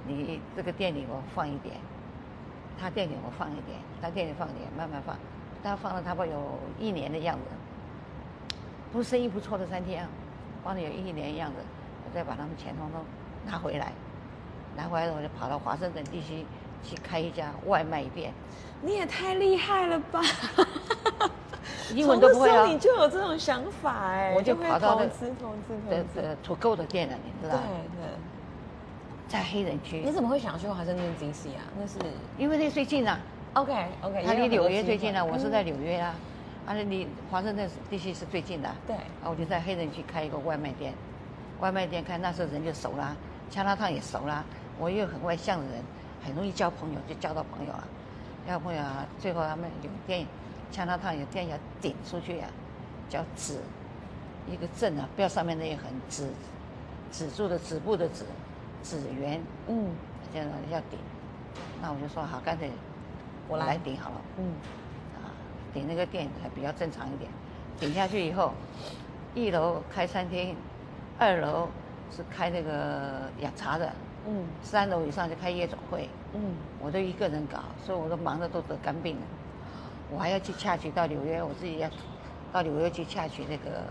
[0.07, 1.77] 你这个店里我放一点，
[2.79, 5.16] 他店里我放一点，他店里放一点，慢慢放。
[5.62, 8.55] 他放了差不多有一年的样子，
[8.92, 10.01] 不是生意不错的餐厅，
[10.62, 11.57] 放了有一年的样子，
[12.05, 13.01] 我再把他们钱通通
[13.45, 13.92] 拿回来，
[14.76, 16.44] 拿回来我就跑到华盛顿地区
[16.82, 18.32] 去开一家外卖店，
[18.82, 20.20] 你也太厉害了吧！
[21.94, 26.22] 英文都不会啊你就有这种想法哎，我就跑到那投资投资投的资。
[26.22, 28.06] 的土购的店了，你知道对？
[28.06, 28.10] 对，
[29.28, 31.62] 在黑人区你，怎么会想去华盛顿 DC 啊？
[31.78, 31.98] 那是
[32.38, 33.18] 因为那最近啊
[33.54, 35.74] ，OK OK，它离纽约最近啊，我是在纽。
[35.76, 36.14] 纽约啊，
[36.66, 38.74] 而且，离华盛顿地区是最近的啊。
[38.86, 40.92] 对啊，我就在黑人区开一个外卖店，
[41.60, 43.14] 外卖店开那时候人就熟啦，
[43.50, 44.44] 香辣烫也熟啦，
[44.78, 45.82] 我又很外向的人，
[46.24, 47.84] 很容易交朋友，就交到朋友了。
[48.46, 50.26] 交朋友啊，最后他们有店，
[50.70, 52.48] 香辣烫有店要顶出去啊，
[53.08, 53.58] 叫止，
[54.48, 56.28] 一个镇啊，不要上面那一横止，
[57.10, 58.24] 止住的止步的止，
[58.82, 59.90] 止圆，嗯
[60.32, 60.98] 这样要顶。
[61.80, 62.70] 那我就说好，干脆
[63.48, 64.20] 我来来顶好了。
[64.38, 64.44] 嗯，
[65.16, 65.32] 啊，
[65.72, 67.30] 顶那个店还比较正常一点。
[67.80, 68.52] 顶下去以后，
[69.34, 70.56] 一楼开餐厅，
[71.18, 71.68] 二楼
[72.14, 73.92] 是开那个养茶的，
[74.26, 76.08] 嗯三楼以上就开夜总会。
[76.34, 79.22] 嗯，我都一个人搞，所以我都忙得都得肝病了。
[80.10, 81.90] 我还要去洽取到纽约，我自己要
[82.52, 83.82] 到纽约去洽取那个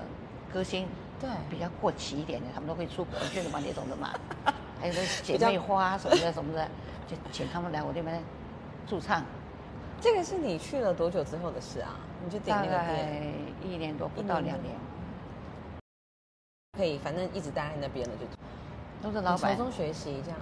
[0.54, 0.88] 歌星，
[1.20, 4.14] 对，比较过期一点的，他们都会出国去的嘛，那种的嘛。
[4.80, 6.68] 还有那姐妹花什么的什么的，
[7.08, 8.22] 就请他们来我这边
[8.88, 9.24] 驻唱。
[10.02, 11.96] 这个是你去了多久之后的事啊？
[12.24, 12.94] 你就顶大那个
[13.64, 14.76] 一年多，不到两年，
[16.78, 18.26] 可以，反正一直待在那边了，就
[19.02, 19.66] 都是老板从。
[19.66, 20.40] 中学习这样。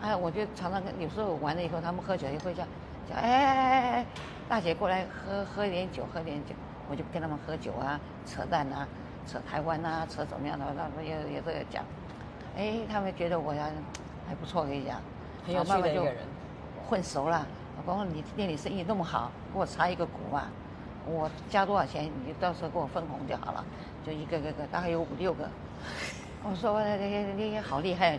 [0.00, 2.64] 哎，我就常常跟有时候完了以后，他们喝酒也会叫
[3.08, 4.06] 叫哎哎哎哎，
[4.48, 6.54] 大姐过来喝喝点酒，喝点酒，
[6.90, 8.86] 我就跟他们喝酒啊，扯淡啊，
[9.28, 11.84] 扯台湾啊，扯怎么样的，那们也也这个讲，
[12.56, 13.70] 哎，他们觉得我呀
[14.28, 15.00] 还不错，跟你讲，
[15.46, 16.24] 很有趣然后慢慢就的一个人
[16.88, 17.46] 混熟了。
[17.86, 20.44] 包括你店里生意那么好，给我插一个股嘛，
[21.06, 23.64] 我加多少钱，你就到时候给我分红就好了，
[24.04, 25.48] 就一个个个，大概有五六个。
[26.44, 28.18] 我说你你你好厉害啊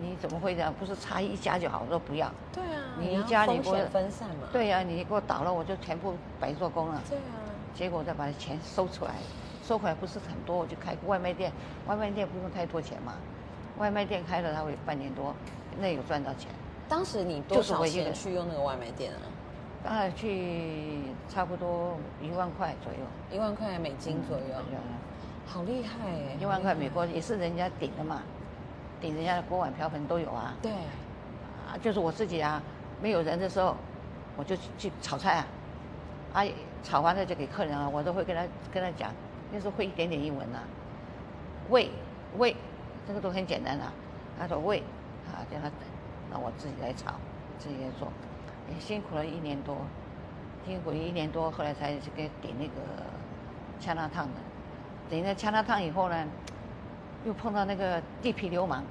[0.00, 0.72] 你，你怎么会这样？
[0.78, 1.82] 不是差一家就好？
[1.84, 2.30] 我说不要。
[2.52, 4.48] 对啊，你一家你不会风险分散嘛。
[4.52, 7.00] 对呀、你给我倒了，我就全部白做工了。
[7.08, 7.36] 对啊，
[7.74, 9.12] 结果再把钱收出来，
[9.62, 11.52] 收回来不是很多，我就开个外卖店，
[11.86, 13.14] 外卖店不用太多钱嘛，
[13.78, 15.34] 外卖店开了它会半年多，
[15.78, 16.50] 那有赚到钱，
[16.88, 19.20] 当时你多少钱去用那个外卖店啊？
[19.82, 22.98] 大概去差不多一万块左右，
[23.34, 24.76] 一万块美金左右，对
[25.52, 26.36] 好厉害哎！
[26.40, 28.22] 一万块美国也是人家顶的嘛，
[29.00, 32.62] 顶人家的锅碗瓢盆都有啊，对，啊，就是我自己啊，
[33.02, 33.74] 没有人的时候，
[34.36, 35.46] 我就去去炒菜啊，
[36.34, 36.44] 啊，
[36.84, 39.12] 炒完了就给客人啊，我都会跟他跟他讲，
[39.50, 40.62] 那时候会一点点英文啊，
[41.68, 41.90] 喂
[42.38, 42.54] 喂，
[43.08, 43.84] 这个都很简单的、
[44.38, 44.84] 他说喂，
[45.26, 45.78] 啊，叫他等，
[46.30, 47.14] 那我自己来炒，
[47.58, 48.06] 自己来做，
[48.72, 49.78] 也辛苦了一年多，
[50.64, 52.72] 辛苦一年多，后来才去给点那个
[53.80, 54.34] 香辣烫的，
[55.10, 56.24] 顶了香辣烫以后呢，
[57.26, 58.84] 又碰到那个地痞流氓。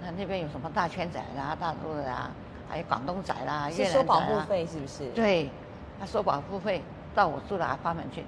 [0.00, 2.30] 那那边有什么大圈仔啦、大陆的啦，
[2.68, 4.40] 还有广东仔啦、越是收保护。
[4.48, 5.50] 费是不是？，对，
[5.98, 6.80] 他收保护费
[7.14, 8.24] 到我住的阿帕门去，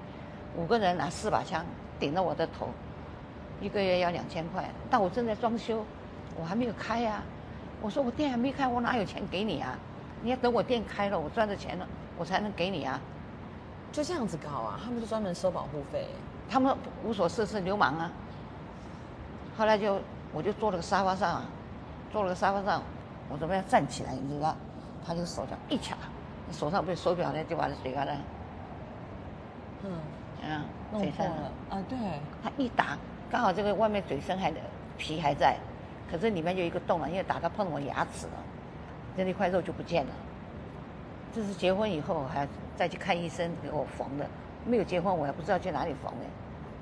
[0.55, 1.65] 五个人拿四把枪
[1.97, 2.67] 顶着我的头，
[3.61, 4.69] 一个月要两千块。
[4.89, 5.85] 但我正在装修，
[6.37, 7.23] 我还没有开呀、
[7.81, 9.77] 我说我店还没开，我哪有钱给你啊？
[10.21, 12.99] 你要等我店开了，我赚着钱了，我才能给你啊。
[13.91, 16.07] 就这样子搞啊，他们就专门收保护费。
[16.49, 18.11] 他们无所事事，流氓啊。
[19.57, 19.99] 后来就
[20.33, 21.45] 我就坐了个沙发上、啊，
[22.11, 22.81] 坐了个沙发上，
[23.29, 24.55] 我准备要站起来，你知道，
[25.05, 25.95] 他就手这样一掐，
[26.51, 28.05] 手上不是手表呢，就把这水给他
[29.83, 29.91] 嗯，
[30.43, 31.51] 嗯，弄破了。
[31.69, 31.97] 啊，对，
[32.43, 32.97] 他一打，
[33.29, 34.51] 刚好这个外面嘴身还
[34.97, 35.57] 皮还在，
[36.11, 38.33] 可是里面就一个洞了，因为打到碰到我牙齿了，
[39.15, 40.11] 这那块肉就不见了。
[41.33, 44.25] 这是结婚以后还再去看医生给我缝的，
[44.65, 46.25] 没有结婚我还不知道去哪里缝的，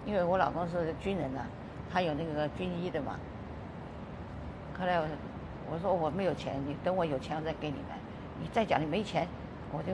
[0.06, 1.46] 因为我老公是军人啊，
[1.92, 3.16] 他有那个军医的嘛。
[4.80, 5.06] 后来我
[5.72, 7.88] 我说我没有钱，你等我有钱我再给你们。
[8.42, 9.28] 你再讲你没钱，
[9.72, 9.94] 我就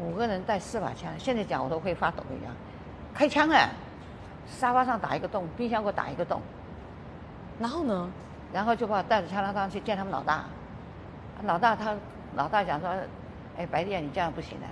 [0.00, 2.52] 五五个人带四把枪，现在讲我都会发抖一样，
[3.12, 3.68] 开枪啊！
[4.46, 6.40] 沙发上打一个洞，冰箱给我打一个洞，
[7.58, 8.10] 然后呢？
[8.52, 10.44] 然后就把我带着枪拉上去见他们老大。
[11.42, 11.94] 老大他
[12.34, 12.88] 老大讲说，
[13.58, 14.66] 哎，白店你这样不行的，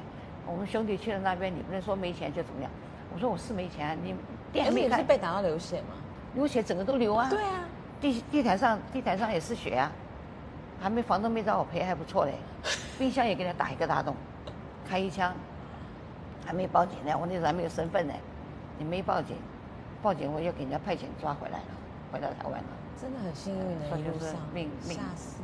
[0.47, 2.71] 我们兄弟去了那边，你不能说没钱就怎么样。
[3.15, 4.15] 我说我是没钱，你
[4.53, 5.95] 店还而且没开你是，被打到流血吗？
[6.35, 7.29] 流血整个都流啊。
[7.31, 7.65] 对啊，
[8.01, 9.91] 地地毯上地毯上也是血啊，
[10.81, 12.35] 还没房东没找我赔，还不错嘞。
[12.99, 14.15] 冰箱也给他打一个大洞，
[14.89, 15.35] 开一枪，
[16.45, 18.15] 还没报警呢，我那时候还没有身份呢，
[18.79, 19.37] 你没报警，
[20.03, 21.65] 报警我又给人家派遣抓回来了，
[22.13, 22.67] 回到台湾了。
[23.01, 24.99] 真的很幸运的，这就是一路上命命。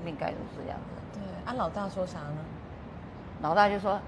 [0.05, 1.19] 命该如此这样子。
[1.19, 2.39] 对，啊，老大说啥呢？
[3.43, 3.99] 老大就说：“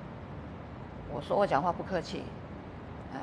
[1.15, 2.25] 我说我讲话不客气，
[3.13, 3.19] 哎，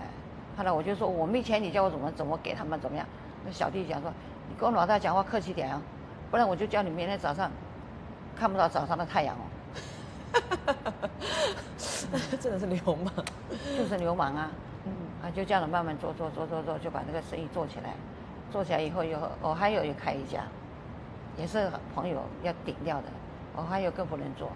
[0.58, 3.06] 后来我就说我没钱，你叫我怎么怎么给他们怎么样？
[3.46, 4.12] 那小弟讲说，
[4.48, 5.82] 你跟我老大讲话客气点啊，
[6.30, 7.50] 不然我就叫你明天早上
[8.36, 9.44] 看不到早上的太阳哦，
[12.40, 13.14] 真的是流氓。
[13.78, 14.52] 就是流氓啊！
[14.86, 14.92] 嗯，
[15.24, 17.94] 啊，就这样子慢慢做做做做做，就把这个生意做起来。
[18.52, 20.44] 做起来以后，有我还有又开一家，
[21.38, 23.08] 也是朋友要顶掉的，
[23.56, 24.52] 我还有更不能做，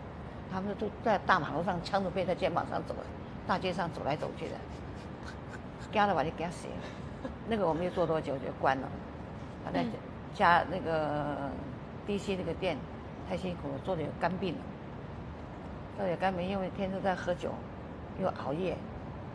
[0.51, 2.95] 他们都在大马路上枪都背在肩膀上走，
[3.47, 4.55] 大街上走来走去的，
[5.91, 7.29] 干了把就干死了。
[7.47, 8.87] 那个我没有做多久就关了，
[9.65, 9.85] 后来
[10.33, 11.49] 家那个
[12.07, 12.77] DC 那个店
[13.29, 14.61] 太辛苦了，做的有肝病了，
[15.97, 17.51] 做的有肝病，因为天天在喝酒，
[18.19, 18.77] 又熬夜。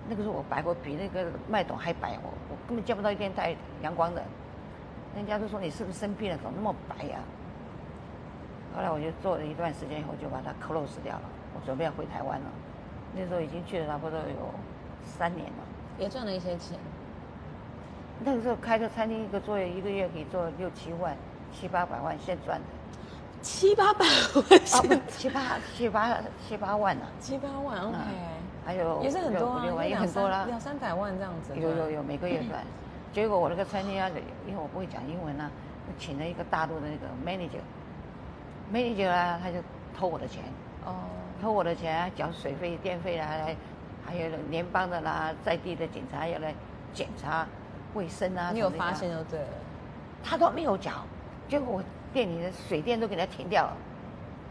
[0.09, 4.23] 那个时候我白过比那个麦董还白，我我根本见不到一天太阳光的。
[5.15, 7.19] 人家都说你是不是生病了，怎么那么白呀、
[8.75, 11.23] 后来我就做了一段时间以后，就把它 close 掉了。
[11.55, 12.47] 我准备要回台湾了，
[13.15, 14.55] 那时候已经去了差不多有
[15.03, 15.65] 三年了。
[15.99, 16.79] 也赚了一些钱。
[18.21, 21.17] 那个时候开个餐厅，一个作业一个月可以做六七万、
[21.53, 22.65] 七八百万，现赚的
[23.41, 26.19] 七八百万啊，不七八七八
[26.49, 27.97] 七八万呢、七八万，OK，
[28.67, 30.39] 还有也是很多啊，六六万也很多啦。
[30.39, 31.57] 三两三百万这样子。
[31.57, 32.65] 有有有， 每个月赚。
[33.13, 34.11] 结果我那个餐厅啊，
[34.47, 35.51] 因为我不会讲英文啊，
[35.87, 39.59] 我请了一个大陆的那个 manager，manager 啊，他就
[39.97, 40.43] 偷我的钱，
[40.85, 40.95] 哦，
[41.41, 43.57] 偷我的钱啊，缴水费、电费啦，还
[44.07, 46.55] 还有联邦的啦，在地的警察要来
[46.93, 47.47] 检查
[47.95, 48.51] 卫生啊。
[48.53, 49.49] 你有发现就对了。
[50.25, 51.05] 他都没有缴，
[51.49, 53.77] 结果我店里的水电都给他停掉了，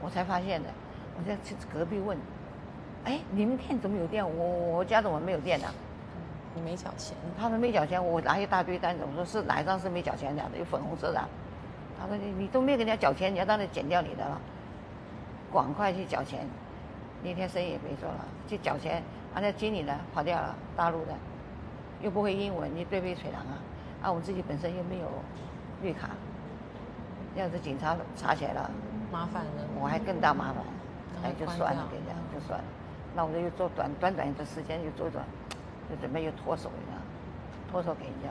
[0.01, 0.69] 我才发现的。
[1.17, 2.17] 我在去隔壁问，
[3.03, 4.23] 哎，你们店怎么有电？
[4.23, 5.67] 我我家怎么没有电呢、
[6.55, 10.43] 你没缴钱，他说没缴钱，我拿一大堆单子，我说是哪一张是没缴钱的？
[10.57, 11.27] 有粉红色的啊。
[11.99, 14.39] 他说你你都没有给人家缴钱，你要当然减掉你的了，
[15.51, 16.47] 赶快去缴钱。
[17.27, 21.13] 那天生意也没做了，就缴钱，完了经理呢跑掉了，大陆的，
[22.01, 23.59] 又不会英文，你对不对水塘啊？
[24.03, 25.07] 啊，我自己本身又没有
[25.81, 26.11] 绿卡，
[27.35, 28.71] 要是警察查起来了，
[29.11, 29.51] 麻烦了。
[29.77, 30.63] 我还更大麻烦，
[31.23, 32.65] 哎，就算了，给人家就算了。
[33.13, 35.25] 那我就又做短短短的时间又做一短，
[35.89, 37.01] 就准备又脱手人家，
[37.69, 38.29] 脱手给人家，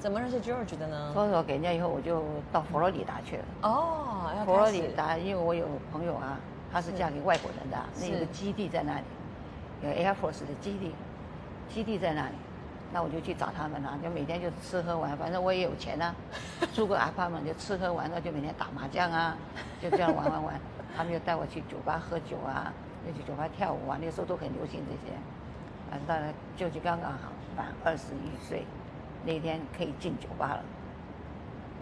[0.00, 1.12] 怎么认识 George 的呢？
[1.14, 3.44] 脱手给人家以后，我就到佛罗里达去了。
[3.62, 6.40] 哦，要佛罗里达，因为我有朋友啊，
[6.72, 9.04] 她是是嫁给外国人的啊，那有个基地在那里，
[9.82, 10.92] 有 Air Force 的基地，
[11.68, 12.34] 基地在那里。
[12.90, 16.14] 那我就去找他们了、就每天就吃喝玩，反正我也有钱啊，
[16.72, 19.36] 住个 apartment 就吃喝玩乐，就每天打麻将啊，
[19.78, 20.60] 就这样玩玩玩。
[20.96, 22.72] 他们就带我去酒吧喝酒啊，
[23.06, 25.14] 又去酒吧跳舞啊，那时候都很流行这些。
[25.90, 28.64] 啊，当然舅舅刚刚好满二十一岁，
[29.26, 30.64] 那天可以进酒吧了。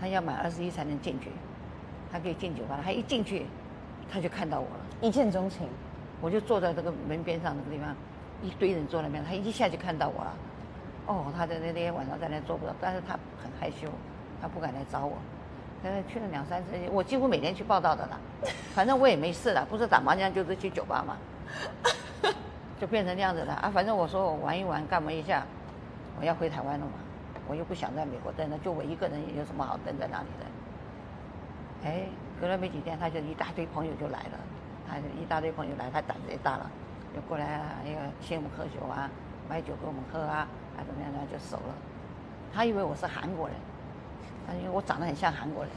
[0.00, 1.30] 他要满二十一才能进去，
[2.10, 2.82] 他可以进酒吧了。
[2.84, 3.46] 他一进去，
[4.10, 4.86] 他就看到我了。
[5.00, 5.68] 一见钟情。
[6.18, 7.94] 我就坐在这个门边上那个地方，
[8.42, 10.34] 一堆人坐那边，他一下就看到我了。
[11.06, 13.86] 哦，他在那天晚上在那坐不到，但是他很害羞，
[14.40, 15.18] 他不敢来找我。
[15.82, 18.18] 可能去了两三次，我几乎每天去报道的啦。
[18.74, 21.18] 反正我也没事了，不是打麻将就是去酒吧嘛，
[22.80, 23.70] 就变成那样子了啊。
[23.70, 25.44] 反正我说我玩一玩，干嘛一下，
[26.18, 26.92] 我要回台湾了嘛，
[27.46, 30.46] 我又不想在美国待了，就我一个人，有什么好待在那里的？
[31.90, 32.08] 哎，
[32.40, 34.38] 隔了没几天，他就一大堆朋友就来了，
[34.88, 36.70] 他就一大堆朋友来，他胆子也大了，
[37.14, 39.08] 就过来啊，哎呀，请我们喝酒啊，
[39.48, 41.74] 买酒给我们喝啊，啊怎么样呢，就熟了。
[42.54, 43.56] 他以为我是韩国人，
[44.46, 45.72] 他因为我长得很像韩国人，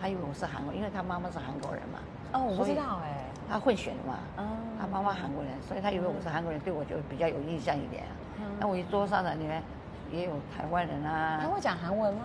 [0.00, 1.98] 他以为我是韩国，因为他妈妈是韩国人嘛。
[2.32, 3.24] 哦，我不知道哎。
[3.46, 4.46] 他混血的嘛，嗯
[4.80, 8.10] 他妈妈韩国人，所以他以为我是韩国人，对我就比较有印象一点啊。
[8.38, 9.62] 嗯那我一桌上的，里面
[10.10, 12.22] 也有台湾人啊他，会讲韩文吗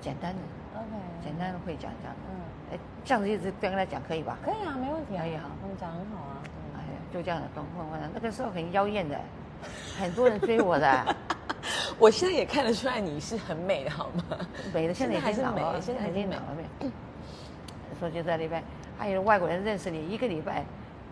[0.00, 0.38] 简单的
[0.74, 0.86] ，？OK，
[1.24, 2.16] 简单的会讲这样。
[2.28, 4.38] 嗯，哎，这样子一直跟他讲可以吧？
[4.44, 5.22] 可以啊，没问题啊。
[5.22, 6.42] 可以啊他们讲很好啊。
[6.76, 9.18] 哎呀，就这样的东混混的，那个时候很妖艳的，
[9.98, 11.16] 很多人追我的，
[11.98, 14.38] 我现在也看得出来你是很美的，好吗？
[14.72, 16.36] 美的现在已还是美，现在还已是美经老。
[16.36, 16.90] 了没？
[17.98, 18.62] 说就在那边，
[18.98, 20.62] 还有外国人认识你一个礼拜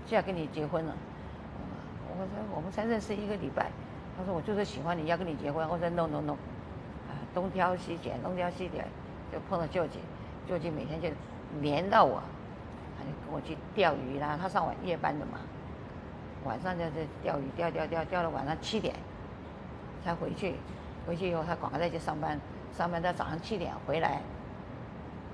[0.06, 0.94] 就要跟你结婚了。
[2.16, 3.70] 我说我们才认识一个礼拜，
[4.18, 5.66] 他说我就是喜欢你，要跟你结婚。
[5.68, 6.36] 我说 no no no，啊，
[7.34, 8.86] 东挑西拣，东挑西拣，
[9.32, 9.98] 就碰到舅舅，
[10.46, 11.08] 舅舅每天就
[11.60, 12.22] 黏到我，
[12.96, 14.38] 他就跟我去钓鱼啦。
[14.40, 15.38] 他上晚夜班的嘛，
[16.44, 18.94] 晚上就在钓鱼，钓钓钓钓到晚上七点
[20.04, 20.54] 才回去。
[21.06, 22.40] 回去以后他赶快再去上班，
[22.72, 24.22] 上班到早上七点回来，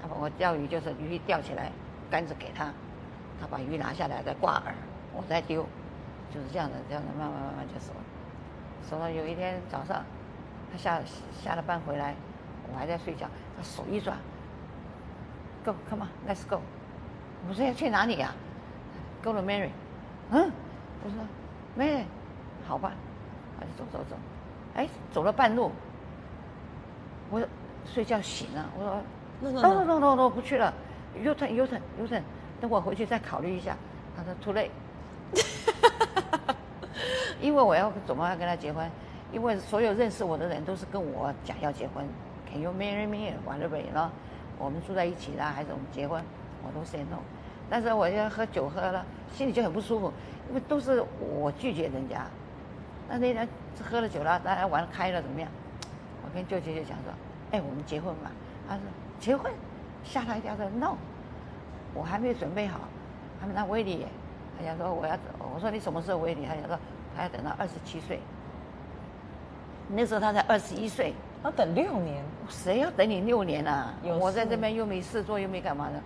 [0.03, 1.70] 他把我钓鱼就是鱼钓起来，
[2.11, 2.72] 杆子给他，
[3.40, 4.72] 他把鱼拿下来再挂饵，
[5.14, 5.64] 我再丢，
[6.34, 8.01] 就是这样的，这样的慢慢慢慢就熟了。
[8.88, 10.03] 熟了有一天早上，
[10.73, 11.01] 他下
[11.43, 12.14] 下了班回来，
[12.73, 14.16] 我还在睡觉，他手一转
[15.64, 16.61] ，Go come on let's go，
[17.49, 18.35] 我说要去哪里呀、
[19.23, 19.71] Go to Mary，
[20.31, 20.51] 嗯，
[21.05, 21.18] 我说
[21.79, 22.05] Mary，
[22.66, 22.93] 好吧，
[23.59, 24.16] 他就走走走，
[24.75, 25.71] 哎，走了半路，
[27.31, 27.41] 我
[27.85, 29.01] 睡觉醒了，我说。
[29.43, 30.71] 那 no 那 no no no no 不去了
[31.18, 32.21] ，U turn U turn U turn，
[32.61, 33.75] 等我回去再考虑一下。
[34.14, 34.68] 他说 too late，
[37.41, 38.87] 因为我要怎么要跟他结婚？
[39.33, 42.05] 因为所有认识我的人都是跟我讲要结婚
[42.51, 43.33] ，Can you marry me?
[43.47, 44.11] Whatever，咯
[44.59, 46.22] 我们住在一起啦，还是我们结婚，
[46.62, 47.18] 我都 say no。
[47.68, 50.12] 但是我要喝酒喝了，心里就很不舒服，
[50.49, 52.26] 因为都是我拒绝人家。
[53.09, 53.49] 那那天
[53.83, 55.49] 喝了酒了，大家玩开了怎么样？
[56.24, 57.12] 我跟舅舅就讲说，
[57.53, 58.31] 哎，我们结婚吧。
[58.68, 58.83] 他说
[59.20, 59.53] 结婚，
[60.03, 60.97] 吓他一跳说 no，
[61.95, 62.81] 我还没准备好。
[63.41, 64.05] 他们那威力，
[64.59, 65.16] 他讲说我要，
[65.55, 66.45] 我说你什么时候威力？
[66.47, 66.78] 他讲说
[67.16, 68.18] 他要等到二十七岁。
[69.93, 71.14] 那时候他才二十一岁，
[71.45, 72.22] 要等六年。
[72.49, 73.95] 谁要等你六年啊？
[74.20, 76.01] 我在事这边又没事做，又没干嘛的。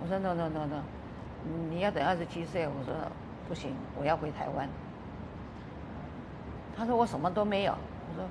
[0.00, 0.82] 我说 no no no no，
[1.70, 2.66] 你要等二十七岁。
[2.66, 2.94] 我说
[3.48, 4.68] 不行，我要回台湾。
[6.76, 7.72] 他说我什么都没有。
[7.72, 8.24] 我说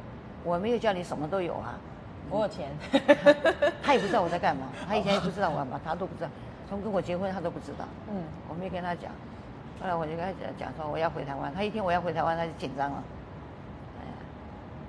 [0.43, 1.75] 我没有叫你什么都有啊。
[2.29, 2.69] 我有钱。
[3.81, 6.29] 他也不知道我在干嘛， 他以前也不知道我干嘛，他都不知道。
[6.69, 9.11] 从跟我结婚他都不知道，嗯，我没跟他讲。
[9.81, 13.03] 后来我就跟他讲讲说我要回台湾，他一听我要回台湾，他就紧张了，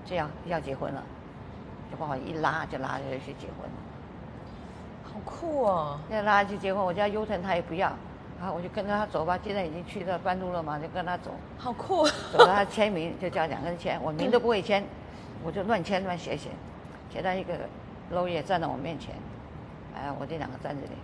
[0.04, 1.02] 就要要结婚了，
[1.90, 3.76] 就把我一拉就拉着去结婚了。
[5.04, 5.98] 好酷哦。
[6.10, 7.92] 要拉他去结婚，我叫优腾他也不要，
[8.38, 9.38] 然后我就跟着他走吧。
[9.44, 12.06] 现在已经去到半路了嘛，就跟他走，好酷。
[12.32, 14.82] 走到他签名就叫两个人签， 我名都不会签，
[15.42, 16.50] 我就乱签乱写写，
[17.10, 17.54] 写到一个
[18.10, 19.14] 楼也站在我面前，
[19.96, 20.98] 哎，我这两个站这里，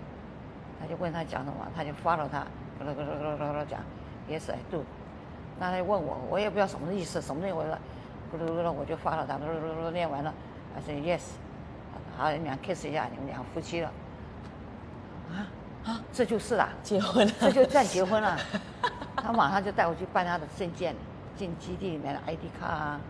[0.81, 2.41] 他就问他讲什么，他就 follow 他，
[2.85, 3.81] 咯咯咯咯咯咯讲
[4.29, 4.83] ，yes I do，
[5.59, 7.79] 那他就问我，我也不知道什么意思，什么东西，我说，
[8.33, 10.33] 咕噜噜噜，我就 follow 他，噜噜噜噜念完了，
[10.75, 11.21] 他说 yes，
[12.17, 13.91] 好，你们俩 kiss 一下，你们俩夫妻了，
[15.31, 15.47] 啊
[15.85, 16.69] 啊，这就是啦。
[16.83, 17.33] 结婚了。
[17.41, 18.39] 这就算结婚了。
[19.17, 20.95] 他马上就带我去办他的证件，
[21.37, 23.01] 进基地里面的 ID 卡啊，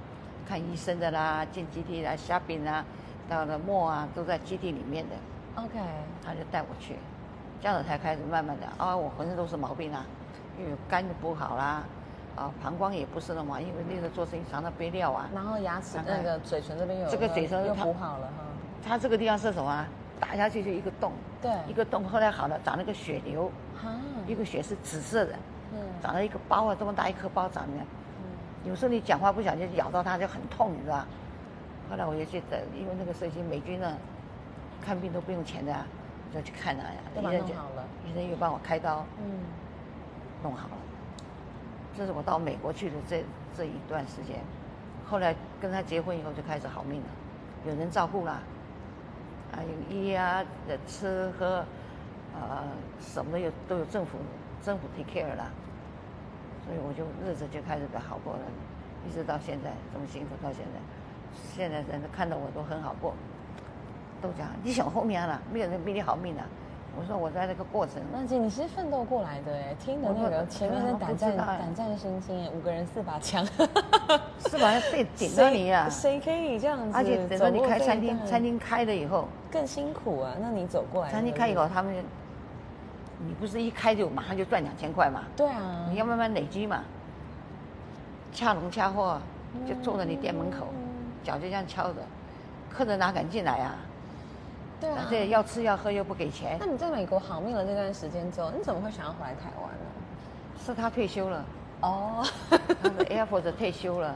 [0.48, 2.84] 看医生的啦，进基地啦，shopping 啊，
[3.28, 5.16] 到了末啊，都在基地里面的。
[5.62, 5.78] OK。
[6.24, 6.96] 他就带我去，
[7.60, 10.04] 这样子才开始慢慢的啊，我浑身都是毛病啊，
[10.58, 11.84] 因为肝不好啦，啊，
[12.62, 15.28] 膀胱也不是那么，因为那时候做生意常常憋尿啊。
[15.34, 18.44] 然后牙齿那个嘴唇这边有这个嘴唇又它补好了哈。
[18.86, 19.86] 他这个地方是什么啊？
[20.20, 21.12] 打下去就一个洞，
[21.42, 21.50] 对。
[21.66, 23.50] 一个洞，后来好了，长了个血瘤，
[23.82, 23.90] 哈。
[24.26, 25.32] 一个血是紫色的，
[25.72, 27.72] 嗯长了一个包啊，这么大一颗包长的。
[27.78, 27.88] 嗯
[28.68, 31.06] 有时候你讲话不小心咬到它就很痛，你知道吧？
[31.90, 33.96] 后来我就去等，因为那个时候已经美军呢，
[34.80, 35.86] 看病都不用钱的、啊，
[36.32, 37.00] 就去看了呀。
[37.16, 37.84] 医生就好了。
[38.06, 39.40] 医生又帮我开刀嗯。
[40.42, 40.74] 弄好了。
[42.00, 43.22] 这是我到美国去的这
[43.54, 44.38] 这一段时间，
[45.06, 47.06] 后来跟他结婚以后就开始好命了，
[47.66, 48.40] 有人照顾啦，
[49.52, 50.42] 啊有医啊、
[50.86, 51.62] 吃喝，
[52.34, 52.64] 啊
[52.98, 54.16] 什么有都有政府
[54.64, 55.50] 政府 take care 啦，
[56.64, 58.40] 所以我就日子就开始好过了，
[59.06, 60.80] 一直到现在这么辛苦到现在，
[61.54, 63.14] 现在人看到我都很好过，
[64.22, 66.46] 都讲你想后面了，没有人比你好命啊。
[66.98, 73.46] 我说我在那个过程，那姐，你是奋斗过来的哎，听的那个前面的胆战胆战心惊哎，五个人四把枪，
[74.38, 74.82] 四把枪？
[74.92, 75.88] 被顶着你啊！
[75.88, 76.90] 谁谁可以这样子？
[76.92, 80.34] 而且等到你开餐厅，餐厅开了以后，更辛苦啊。
[80.40, 81.94] 那你走过来，餐厅开以后，，他们
[83.18, 85.22] 你不是一开就马上就赚两千块嘛？
[85.36, 86.82] 对啊，你要慢慢累积嘛。
[88.32, 89.20] 恰龙恰货
[89.66, 90.88] 就坐在你店门口，嗯
[91.22, 91.96] 脚就这样敲着，
[92.68, 93.76] 客人哪敢进来啊？
[94.80, 94.96] 对啊。
[94.98, 96.56] 而且要吃要喝又不给钱。
[96.58, 99.86] 那，你在美国好命了这段时间之后，你怎么会想要回来台湾呢？
[100.64, 101.44] 是他退休了，
[101.80, 104.14] 哦，他是 Air Force 退休了，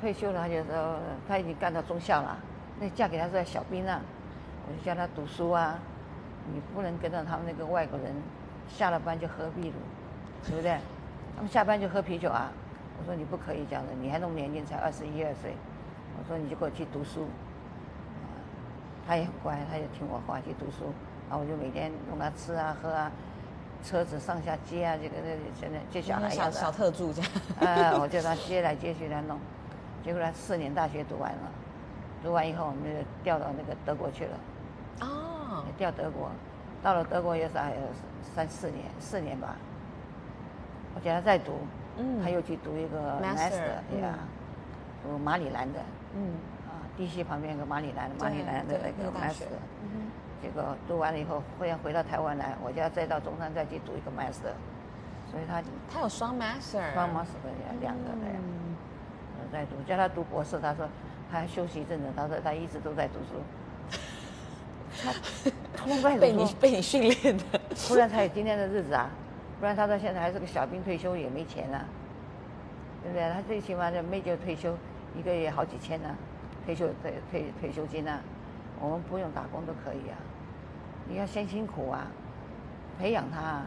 [0.00, 0.96] 退休了他就说
[1.26, 2.36] 他已经干到中校了，
[2.78, 4.00] 那嫁给他是在小兵啊，
[4.68, 5.78] 我就叫他读书啊，
[6.52, 8.14] 你不能跟着他们那个外国人
[8.68, 9.76] 下了班就喝啤酒，
[10.46, 10.78] 对不对？
[11.34, 12.52] 他们下班就喝啤酒啊，
[13.00, 15.56] 我说你不可以这样的，你还那么年轻，才二十一二岁，
[16.16, 17.28] 我说你就给我去读书，啊
[19.06, 20.92] 他也很乖，他也听我话去读书，
[21.28, 23.10] 然后我就每天弄他吃啊喝啊，
[23.82, 27.30] 车子上下接啊，这个这个现在接小孩小小特助这样。
[27.60, 29.38] 呃， 我叫他接来接去来弄，
[30.04, 31.50] 结果他四年大学读完了，
[32.22, 32.90] 读完以后我们就
[33.24, 34.38] 调到那个德国去了，
[35.00, 36.30] 哦，调德国，
[36.82, 37.80] 到了德国也是还有
[38.34, 39.56] 三四年，四年吧。
[40.94, 41.52] 我叫他再读，
[41.96, 42.22] 嗯。
[42.22, 44.18] 他又去读一个 Master，master，呀，
[45.02, 45.78] 读马里兰的，
[46.14, 46.34] 嗯，
[46.98, 49.44] 啊，DC 旁边有个马里兰，马里兰的那个 master，
[49.82, 50.10] 嗯
[50.42, 54.52] 结果读完了以后，忽然回到台湾来，我就要再到中山再去读一个 master，
[55.30, 58.16] 所以他，他有双 master，双 master 的两个的
[59.52, 60.88] 在读，叫他读博士，他说
[61.30, 63.40] 他还休息一阵子，他说他一直都在读书，
[65.02, 65.12] 他
[65.76, 67.44] 通通在被你被你训练的。
[67.88, 69.08] 不然才有今天的日子啊，
[69.60, 71.84] 不然他到现在还是个小兵退休也没钱啊，
[73.02, 73.30] 对不对？
[73.30, 74.74] 他最起码的没就退休，
[75.16, 76.08] 一个月好几千呢、
[76.64, 78.20] 退休退退退休金啊，
[78.80, 80.16] 我们不用打工都可以啊，
[81.08, 82.06] 你要先辛苦啊，
[82.98, 83.62] 培养他啊，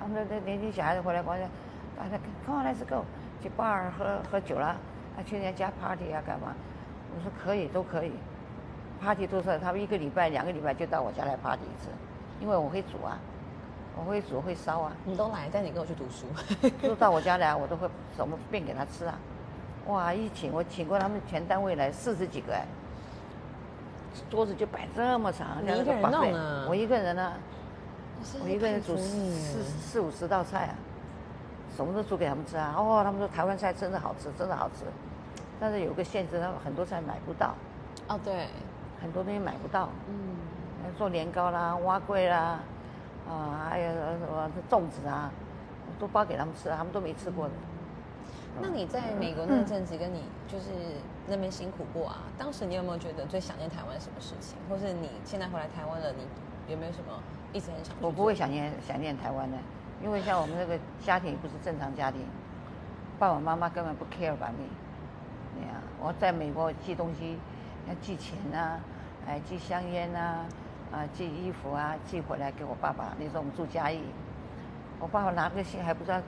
[0.00, 1.38] 他们那年轻小孩子回来光
[1.96, 3.04] 大家 come on let's go
[3.42, 4.68] 去 bar 喝喝酒了，
[5.16, 6.54] 啊去人家家 party 啊干嘛？
[7.14, 8.12] 我说可以都可以
[9.00, 11.88] ，party 都是他们一个礼拜两个礼拜就到我家来 party 一次，
[12.40, 13.18] 因为我会煮啊，
[13.94, 16.26] 我会煮会烧啊，你都来，但你跟我去读书。
[16.82, 17.86] 都到我家来，我都会
[18.16, 19.18] 什么便给他吃啊。
[19.88, 22.64] 哇，一请我请过他们全单位来四十几个哎，
[24.30, 27.32] 桌子就摆这么长，你一个人弄 buffet 啊我一个人呢、
[28.44, 30.74] 我一个人煮四四五十道菜啊，
[31.76, 32.74] 什么都煮给他们吃啊。
[32.76, 34.84] 哦，他们说台湾菜真的好吃，真的好吃，
[35.58, 37.54] 但是有个限制，他们很多菜买不到，
[38.08, 38.46] 哦，对，
[39.00, 39.88] 很多东西买不到。
[40.08, 40.36] 嗯，
[40.96, 42.60] 做年糕啦、蛙桂啦，
[43.28, 45.30] 啊，还有什么粽子啊，
[45.98, 47.52] 都包给他们吃，他们都没吃过的。
[48.60, 50.68] 那你在美国那阵子，跟你就是
[51.26, 52.18] 那边辛苦过啊？
[52.36, 57.18] 当时你有没有觉得最想念台湾什么事情，或是你现在回来台湾了，你有没有什么
[57.52, 57.94] 一直很想？
[58.00, 59.56] 我不会想念想念台湾的，
[60.02, 62.20] 因为像我们这个家庭不是正常家庭，
[63.18, 64.36] 爸爸妈妈根本不 care。
[65.54, 67.38] 对呀，我在美国寄东西，
[67.88, 68.80] 要寄钱啊，
[69.26, 70.46] 哎，寄香烟啊，
[70.90, 73.14] 啊，寄衣服啊，寄回来给我爸爸。
[73.18, 74.00] 那时候我们住嘉义，
[74.98, 76.20] 我爸爸拿个信还不知道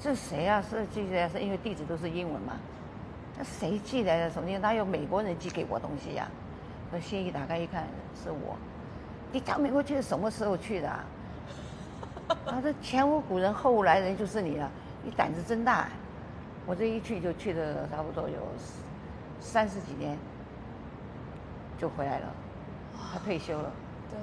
[0.00, 0.62] 这谁啊？
[0.62, 2.54] 是寄来是因为地址都是英文嘛？
[3.38, 4.30] 那谁寄来的？
[4.30, 4.60] 首先？
[4.60, 6.28] 哪有美国人寄给我东西呀、
[6.92, 7.84] 那信一打开一看，
[8.22, 8.56] 是我。
[9.32, 11.04] 你到美国去是什么时候去的、啊？
[12.46, 14.70] 啊，这前无古人后无来人就是你了，
[15.02, 15.88] 你胆子真大、
[16.66, 18.36] 我这一去就去了差不多有
[19.40, 20.16] 三十几年，
[21.78, 22.26] 就回来了。
[23.12, 23.72] 他退休了，
[24.10, 24.18] 对，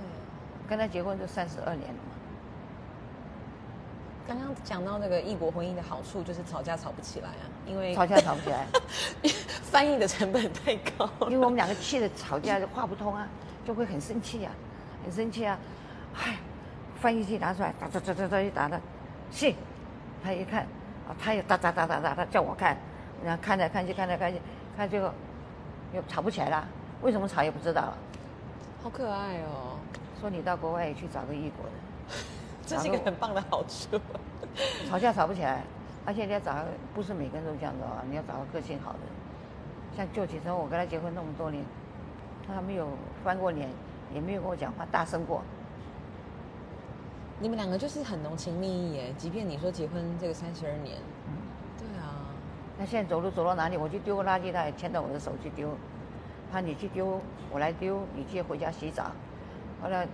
[0.69, 2.10] 跟他结婚就三十二年了嘛。
[4.27, 8.65] 刚刚讲到那个异国婚姻的好处，就是吵架吵不起来啊，因为吵架吵不起来，
[9.63, 11.09] 翻译的成本太高。
[11.27, 13.27] 因为我们两个气的吵架就话不通啊，
[13.65, 14.51] 就会很生气啊，
[15.03, 15.57] 很生气啊。
[16.15, 16.37] 哎，
[16.99, 18.79] 翻译机拿出来，打打打打打一打的，
[19.31, 19.55] 信，
[20.23, 20.61] 他一看，
[21.07, 22.77] 啊，他也打打打打打，他叫我看，
[23.23, 24.39] 然后看来看去看来看去，
[24.77, 25.11] 看最后
[25.93, 26.67] 又吵不起来了，
[27.01, 27.97] 为什么吵也不知道了。
[28.83, 29.77] 好可爱哦，
[30.19, 31.73] 说你到国外也去找个异国人，
[32.71, 33.99] 这是一个很棒的好处。
[34.89, 35.63] 吵架吵不起来，
[36.05, 38.99] 而且你要找个不是每个人都这样子啊，你要找个个性好的。
[39.95, 41.63] 像舅姐说，我跟他结婚那么多年，
[42.47, 42.87] 他没有
[43.23, 43.69] 翻过脸，
[44.13, 45.41] 也没有跟我讲话大声过。
[47.39, 50.97] 你们两个就是很浓情蜜意耶，即便你说结婚这个三十二年，
[51.27, 51.33] 嗯，
[51.77, 52.27] 对啊，
[52.77, 55.69] 那现在走路走到哪里，我去丢个垃圾，他也牵着我的手去丢。
[56.51, 57.19] 他你去丢，
[57.49, 59.11] 我来丢，你去回家洗澡。
[59.81, 60.07] 后来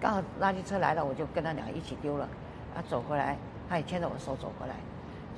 [0.00, 2.28] 刚好垃圾车来了，我就跟他俩一起丢了。
[2.74, 3.36] 他走回来，
[3.68, 4.74] 他也牵着我的手走回来。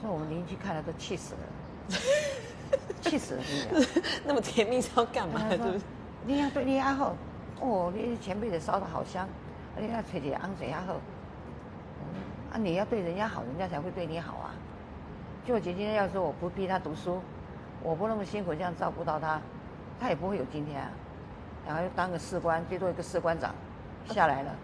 [0.00, 1.96] 所以我们邻居看了都气死了，
[3.00, 4.02] 气死了，真的。
[4.24, 5.40] 那么甜蜜是要干嘛？
[5.40, 5.84] 他说是不是？
[6.26, 7.14] 你要对你还好，
[7.60, 9.28] 哦，你前辈子烧的好香，
[9.76, 10.94] 而且要吹起昂水还好。
[12.52, 14.54] 啊，你要对人家好，人家才会对你好啊。
[15.46, 17.20] 就我姐姐要说我不逼他读书，
[17.82, 19.40] 我不那么辛苦这样照顾到他，
[19.98, 20.90] 他也不会有今天啊。
[21.66, 23.54] 然后又当个士官，最多一个士官长
[24.12, 24.54] 下来了。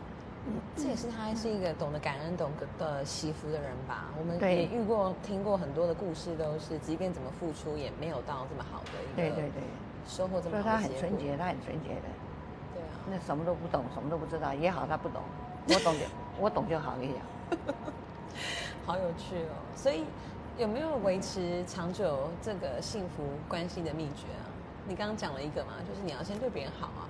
[0.76, 4.04] 这也是他是一个懂得感恩、懂得惜福的人吧？
[4.16, 9.62] 我们也遇过、听过很多的故事，都是即便怎么付出，也没有到这么好的一个对对对，
[10.06, 11.00] 收获这所以她很么好的结果。
[11.00, 12.06] 纯洁，她很纯洁的。
[12.74, 15.20] 对啊，那什么都不懂，什么都不知道也好，他不懂，
[15.68, 16.04] 我懂就
[16.38, 16.92] 我懂就好。
[16.94, 17.74] 我跟你讲，
[18.86, 19.58] 好有趣哦。
[19.74, 20.04] 所以
[20.56, 24.46] 有没有维持长久这个幸福关系的秘诀啊？
[24.86, 27.02] 你刚刚讲了一个嘛，就是你要先对别人好啊。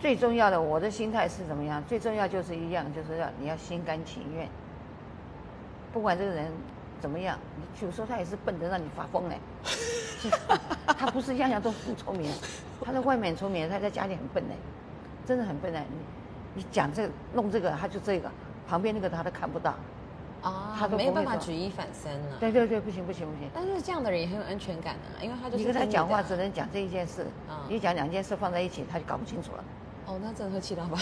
[0.00, 1.82] 最重要的，我的心态是怎么样？
[1.88, 4.48] 最重要就是一样，就是要你要心甘情愿。
[5.92, 6.52] 不管这个人
[7.00, 7.38] 怎么样，
[7.80, 9.38] 有时候他也是笨的让你发疯哎。
[10.98, 12.30] 他不是样样都很聪明，
[12.82, 14.56] 他在外面很聪明，他在家里很笨哎，
[15.26, 15.84] 真的很笨哎。
[15.90, 18.30] 你你讲这个弄这个，他就这个，
[18.68, 19.74] 旁边那个他都看不到。
[20.42, 22.36] 啊，他都没有办法举一反三了。
[22.38, 23.48] 对对对，不行不行不行。
[23.54, 27.26] 但是这样的人也很有安全感啊，因为他就你跟他讲话只能讲这一件事，
[27.68, 29.64] 你讲两件事放在一起，他就搞不清楚了。
[30.06, 30.98] 哦，那真的会气到爆，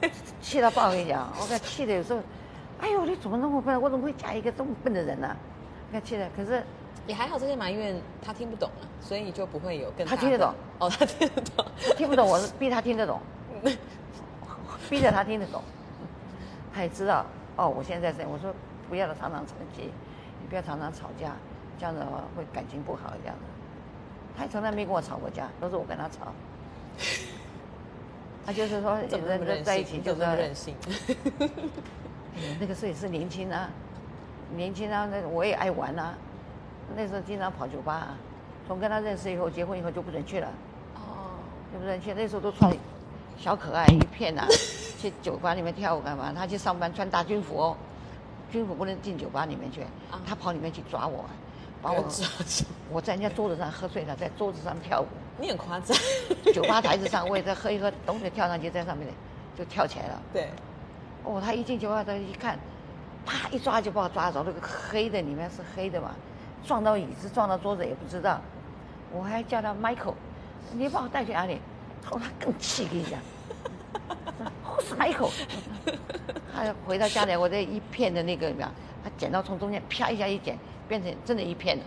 [0.40, 0.86] 气到爆！
[0.86, 2.20] 我跟你讲，我看气的有时候，
[2.80, 3.80] 哎呦，你怎么那么笨？
[3.80, 5.36] 我怎么会嫁一个这么笨的人呢？
[5.90, 6.62] 看气的，可是
[7.06, 10.06] 也还好，这些埋怨他听不懂啊，所以你就不会有更。
[10.06, 11.66] 他听得懂哦，他听得懂，
[11.96, 13.20] 听不懂我是逼他听得懂，
[14.88, 15.60] 逼着他听得懂，
[16.72, 17.26] 他也知道
[17.56, 18.54] 哦，我现在在这，我说
[18.88, 21.32] 不要常常吵架，你不要常常吵架，
[21.78, 22.00] 这样子
[22.36, 23.42] 会感情不好这样子。
[24.38, 26.32] 他从来没跟我吵过架，都是我跟他吵。
[28.46, 28.96] 他就是说，
[29.44, 30.72] 人在一起就是任性。
[32.60, 33.68] 那个时候也是年轻啊，
[34.54, 36.14] 年轻啊，那我也爱玩啊。
[36.96, 38.18] 那时候经常跑酒吧，啊，
[38.68, 40.48] 从跟他认识以后，结婚以后就不准去了。
[40.94, 41.34] 哦，
[41.72, 42.14] 就不准去。
[42.14, 42.72] 那时候都穿
[43.36, 44.46] 小可爱一片啊，
[45.00, 46.32] 去酒吧里面跳舞干嘛？
[46.32, 47.76] 他去上班穿大军服哦，
[48.52, 49.80] 军服不能进酒吧里面去，
[50.24, 51.24] 他跑里面去抓我。
[51.86, 52.04] 把我
[52.90, 55.06] 我在人家桌子上喝醉了，在桌子上跳舞。
[55.38, 55.96] 你很夸张。
[56.52, 59.06] 酒吧台子上，我也在喝一喝，东西跳上去，在上面
[59.56, 60.22] 就跳起来了。
[60.32, 60.48] 对。
[61.22, 62.58] 哦，他一进酒吧，他一看，
[63.24, 64.42] 啪一抓就把我抓着。
[64.44, 66.10] 那个黑的里面是黑的嘛，
[66.66, 68.40] 撞到椅子，撞到桌子也不知道。
[69.12, 70.14] 我还叫他 Michael，
[70.72, 71.60] 你把我带去哪里？
[72.10, 73.20] 哦，他更气，跟你讲。
[74.64, 75.30] Who's Michael？
[76.52, 78.68] 他回到家里，我这一片的那个什么，
[79.04, 80.58] 他剪刀从中间啪一下一剪。
[80.88, 81.84] 变成真的一片了，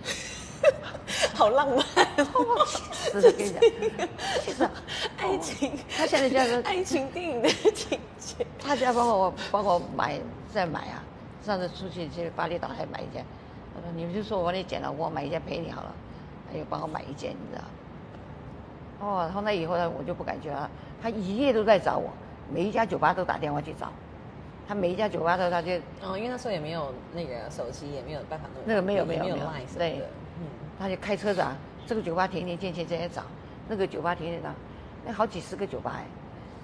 [1.33, 1.77] 好浪漫，
[2.17, 3.31] 我气死了！
[3.31, 4.69] 跟你讲，
[5.17, 8.45] 爱情，他现在叫做爱情电影的情节。
[8.59, 10.19] 他家帮我帮我买
[10.53, 11.03] 再买啊，
[11.45, 13.25] 上次出去去巴厘岛还买一件，
[13.73, 15.93] 他说你们就说我帮你剪了，我买一件陪你好了，
[16.51, 17.63] 他又帮我买一件，你知道？
[19.07, 20.69] 哦，从那以后呢，我就不敢去了。
[21.01, 22.11] 他一夜都在找我，
[22.53, 23.91] 每一家酒吧都打电话去找。
[24.69, 25.71] 他每一家酒吧都，他就
[26.03, 29.35] 哦，因为那时候也没有那个手机，也没有办法弄那个没有没有没有
[29.75, 30.03] 对，
[30.37, 30.45] 嗯，
[30.77, 31.57] 他就开车子啊，
[31.87, 33.23] 这个酒吧停停进去这些找，
[33.67, 34.49] 那个酒吧停停找，
[35.03, 36.05] 那好几十个酒吧哎，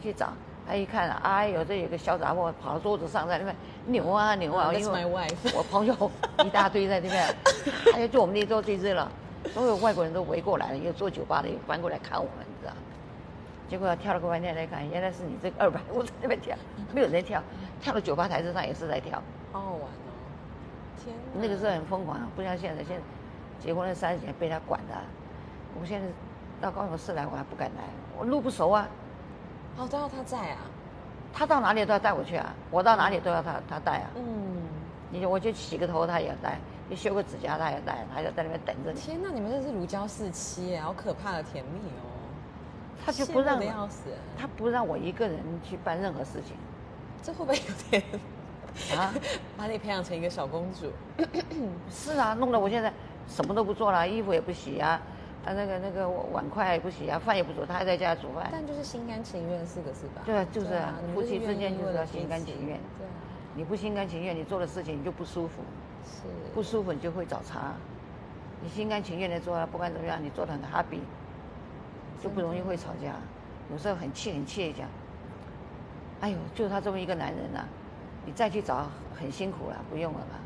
[0.03, 0.33] 去找，
[0.67, 3.55] 他一看，哎呦，这有个小杂货跑到桌子上在那边
[3.87, 5.03] 扭啊扭啊，因为
[5.57, 6.11] 我朋友
[6.45, 7.35] 一大堆在那边，
[7.91, 9.11] 他就坐我们那桌最热了，
[9.51, 12.73] 所有外国人都围过来了，有做酒吧的又翻过来看我们，你知道。
[13.67, 16.55] 结果跳了个半天来看，原来是你这个二百我在那边跳，
[16.93, 17.41] 没有人跳，
[17.81, 20.09] 跳到酒吧台子上也是在跳，好好玩哦！
[21.03, 23.01] 天，那个时候很疯狂，不像现在，现在
[23.59, 24.95] 结婚了三十年被他管的，
[25.79, 26.07] 我现在
[26.61, 27.83] 到高雄市来我还不敢来，
[28.17, 28.87] 我路不熟啊。
[29.77, 30.57] 哦，都要他在啊？
[31.33, 34.11] 他到哪里都要带我去啊，我到哪里都要他他带啊。
[34.15, 34.23] 嗯，
[35.09, 36.57] 你我就洗个头他也带，
[36.87, 38.99] 你修个指甲他也带，他就在那边等着你。
[38.99, 42.14] 天哪，你们这是如胶似漆，好可怕的甜蜜哦！
[43.03, 43.59] 他就不让，
[44.37, 46.55] 他不让我一个人去办任何事情，
[47.23, 48.03] 这会不会有点
[48.99, 49.13] 啊？
[49.57, 50.91] 把你培养成一个小公主？
[51.89, 52.91] 是啊，弄得我现在
[53.27, 55.01] 什么都不做了，衣服也不洗啊，
[55.45, 58.49] 啊那个那个碗筷也不洗啊，饭也不煮，他还在家煮饭。
[58.51, 60.21] 但就是心甘情愿四个字吧？
[60.25, 62.77] 对啊，就是啊，夫妻之间就是要心甘情愿。
[62.97, 63.07] 对，
[63.55, 65.61] 你不心甘情愿，你做的事情你就不舒服，
[66.03, 66.23] 是
[66.53, 67.73] 不舒服你就会找茬。
[68.61, 70.99] 你心甘情愿的做，不管怎么样，你做的很 happy。
[72.21, 73.13] 就不容易会吵架，
[73.71, 74.87] 有时候很气很气讲，
[76.21, 77.65] 哎呦，就他这么一个男人呐，
[78.25, 80.39] 你再去找很辛苦了，不用了吧，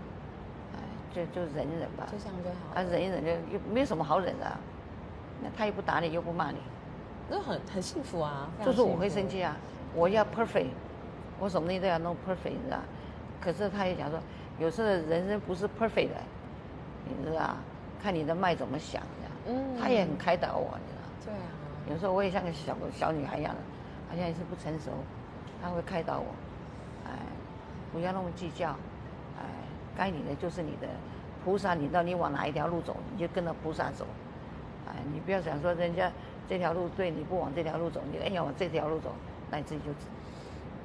[0.75, 0.79] 哎，
[1.13, 2.75] 就就忍一忍吧，就这样就好。
[2.75, 4.57] 啊，忍一忍就又没有什么好忍的，
[5.41, 6.57] 那他又不打你又不骂你，
[7.29, 8.49] 那很很幸福啊。
[8.65, 9.55] 就是我会生气啊，
[9.95, 10.67] 我要 perfect，
[11.39, 12.79] 我什么东西都要弄 perfect，你知道？
[13.39, 14.19] 可是他也讲说，
[14.59, 16.15] 有时候人生不是 perfect 的，
[17.05, 17.55] 你知道？
[18.01, 19.51] 看你的脉怎么想的。
[19.53, 19.77] 嗯。
[19.79, 21.33] 他也很开导我，你知道？
[21.33, 21.47] 对啊。
[21.89, 23.59] 有时候我也像个小小女孩一样的，
[24.09, 24.91] 好像也是不成熟，
[25.61, 26.25] 他会开导我，
[27.05, 27.11] 哎，
[27.91, 28.69] 不要那么计较，
[29.37, 29.43] 哎，
[29.97, 30.87] 该你的就是你的，
[31.43, 34.05] 菩萨你到你往哪一条路走，你就跟着菩萨走，
[34.87, 36.11] 哎，你不要想说人家
[36.47, 39.11] 这条路对，你不往这条路走，你哎要往这条路走，
[39.49, 39.89] 那你自己就。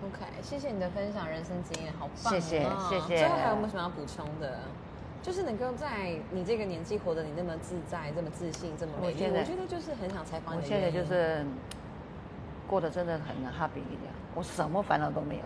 [0.06, 3.18] OK，谢谢你的分享，人生经验好棒，谢谢谢谢。
[3.18, 4.60] 最后还有没有什么要补充的？
[5.24, 10.58] 就是能够在你这个年纪活得你那么自在、这么自信、这么美丽，我觉得就是很想采访你。
[10.58, 11.42] 我现在就是
[12.68, 15.42] 过得真的很 happy 一点，我什么烦恼都没有，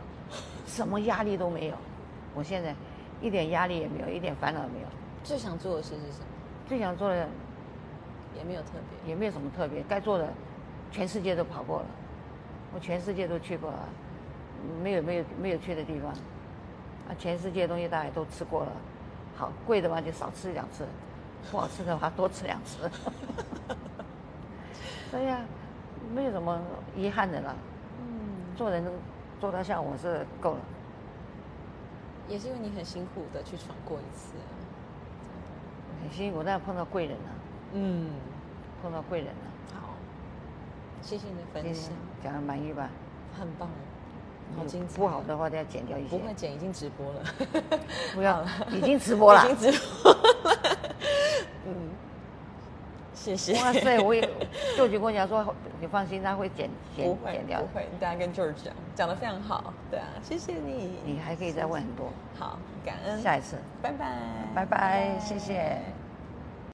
[0.67, 1.77] 什么压力都没有，
[2.35, 2.75] 我现在
[3.23, 4.89] 一点压力也没有，一点烦恼也没有。
[5.23, 6.27] 最想做的事是什么？
[6.67, 7.29] 最想做的
[8.37, 9.09] 也没有特别。
[9.09, 10.29] 也没有什么特别，该做的
[10.91, 11.87] 全世界都跑过了，
[12.75, 13.89] 我全世界都去过了，
[14.83, 18.73] 没有没有没有去的地方，啊，全世界东西大家都吃过了，
[19.39, 20.85] 好贵的话就少吃两次，
[21.49, 22.91] 不好吃的话多吃两次。
[25.13, 25.41] 对呀、
[26.13, 26.61] 没有什么
[26.97, 27.55] 遗憾的了。
[28.01, 28.85] 嗯，做人
[29.41, 30.61] 做到像我是够了。
[32.29, 34.51] 也是因为你很辛苦的去闯过一次啊。
[36.03, 37.31] 很辛苦，但碰到贵人了，
[37.75, 38.11] 嗯，
[38.83, 39.81] 碰到贵人了。
[39.81, 39.95] 好，
[41.01, 42.91] 谢谢你的分今享，讲的满意吧？
[43.39, 43.69] 很棒，
[44.57, 44.97] 好精彩。
[44.97, 46.09] 不好的话，再剪掉一些。
[46.09, 47.23] 不会剪， 已经直播了。
[48.15, 49.55] 不要，已经直播了已。
[49.55, 50.19] 经直播了。
[51.67, 51.75] 嗯，
[53.15, 53.55] 谢谢。
[53.63, 54.21] 哇塞，我也
[54.77, 57.67] 舅舅跟我讲说，你放心，他会剪不剪剪掉的。
[57.67, 59.73] 不会，你大家跟 George 讲，讲的非常好。
[59.91, 60.99] 对啊，谢谢你。
[61.05, 62.11] 你还可以再问很多。
[62.39, 63.21] 好，感恩。
[63.21, 64.07] 下一次，拜拜。
[64.55, 65.79] 拜拜谢谢。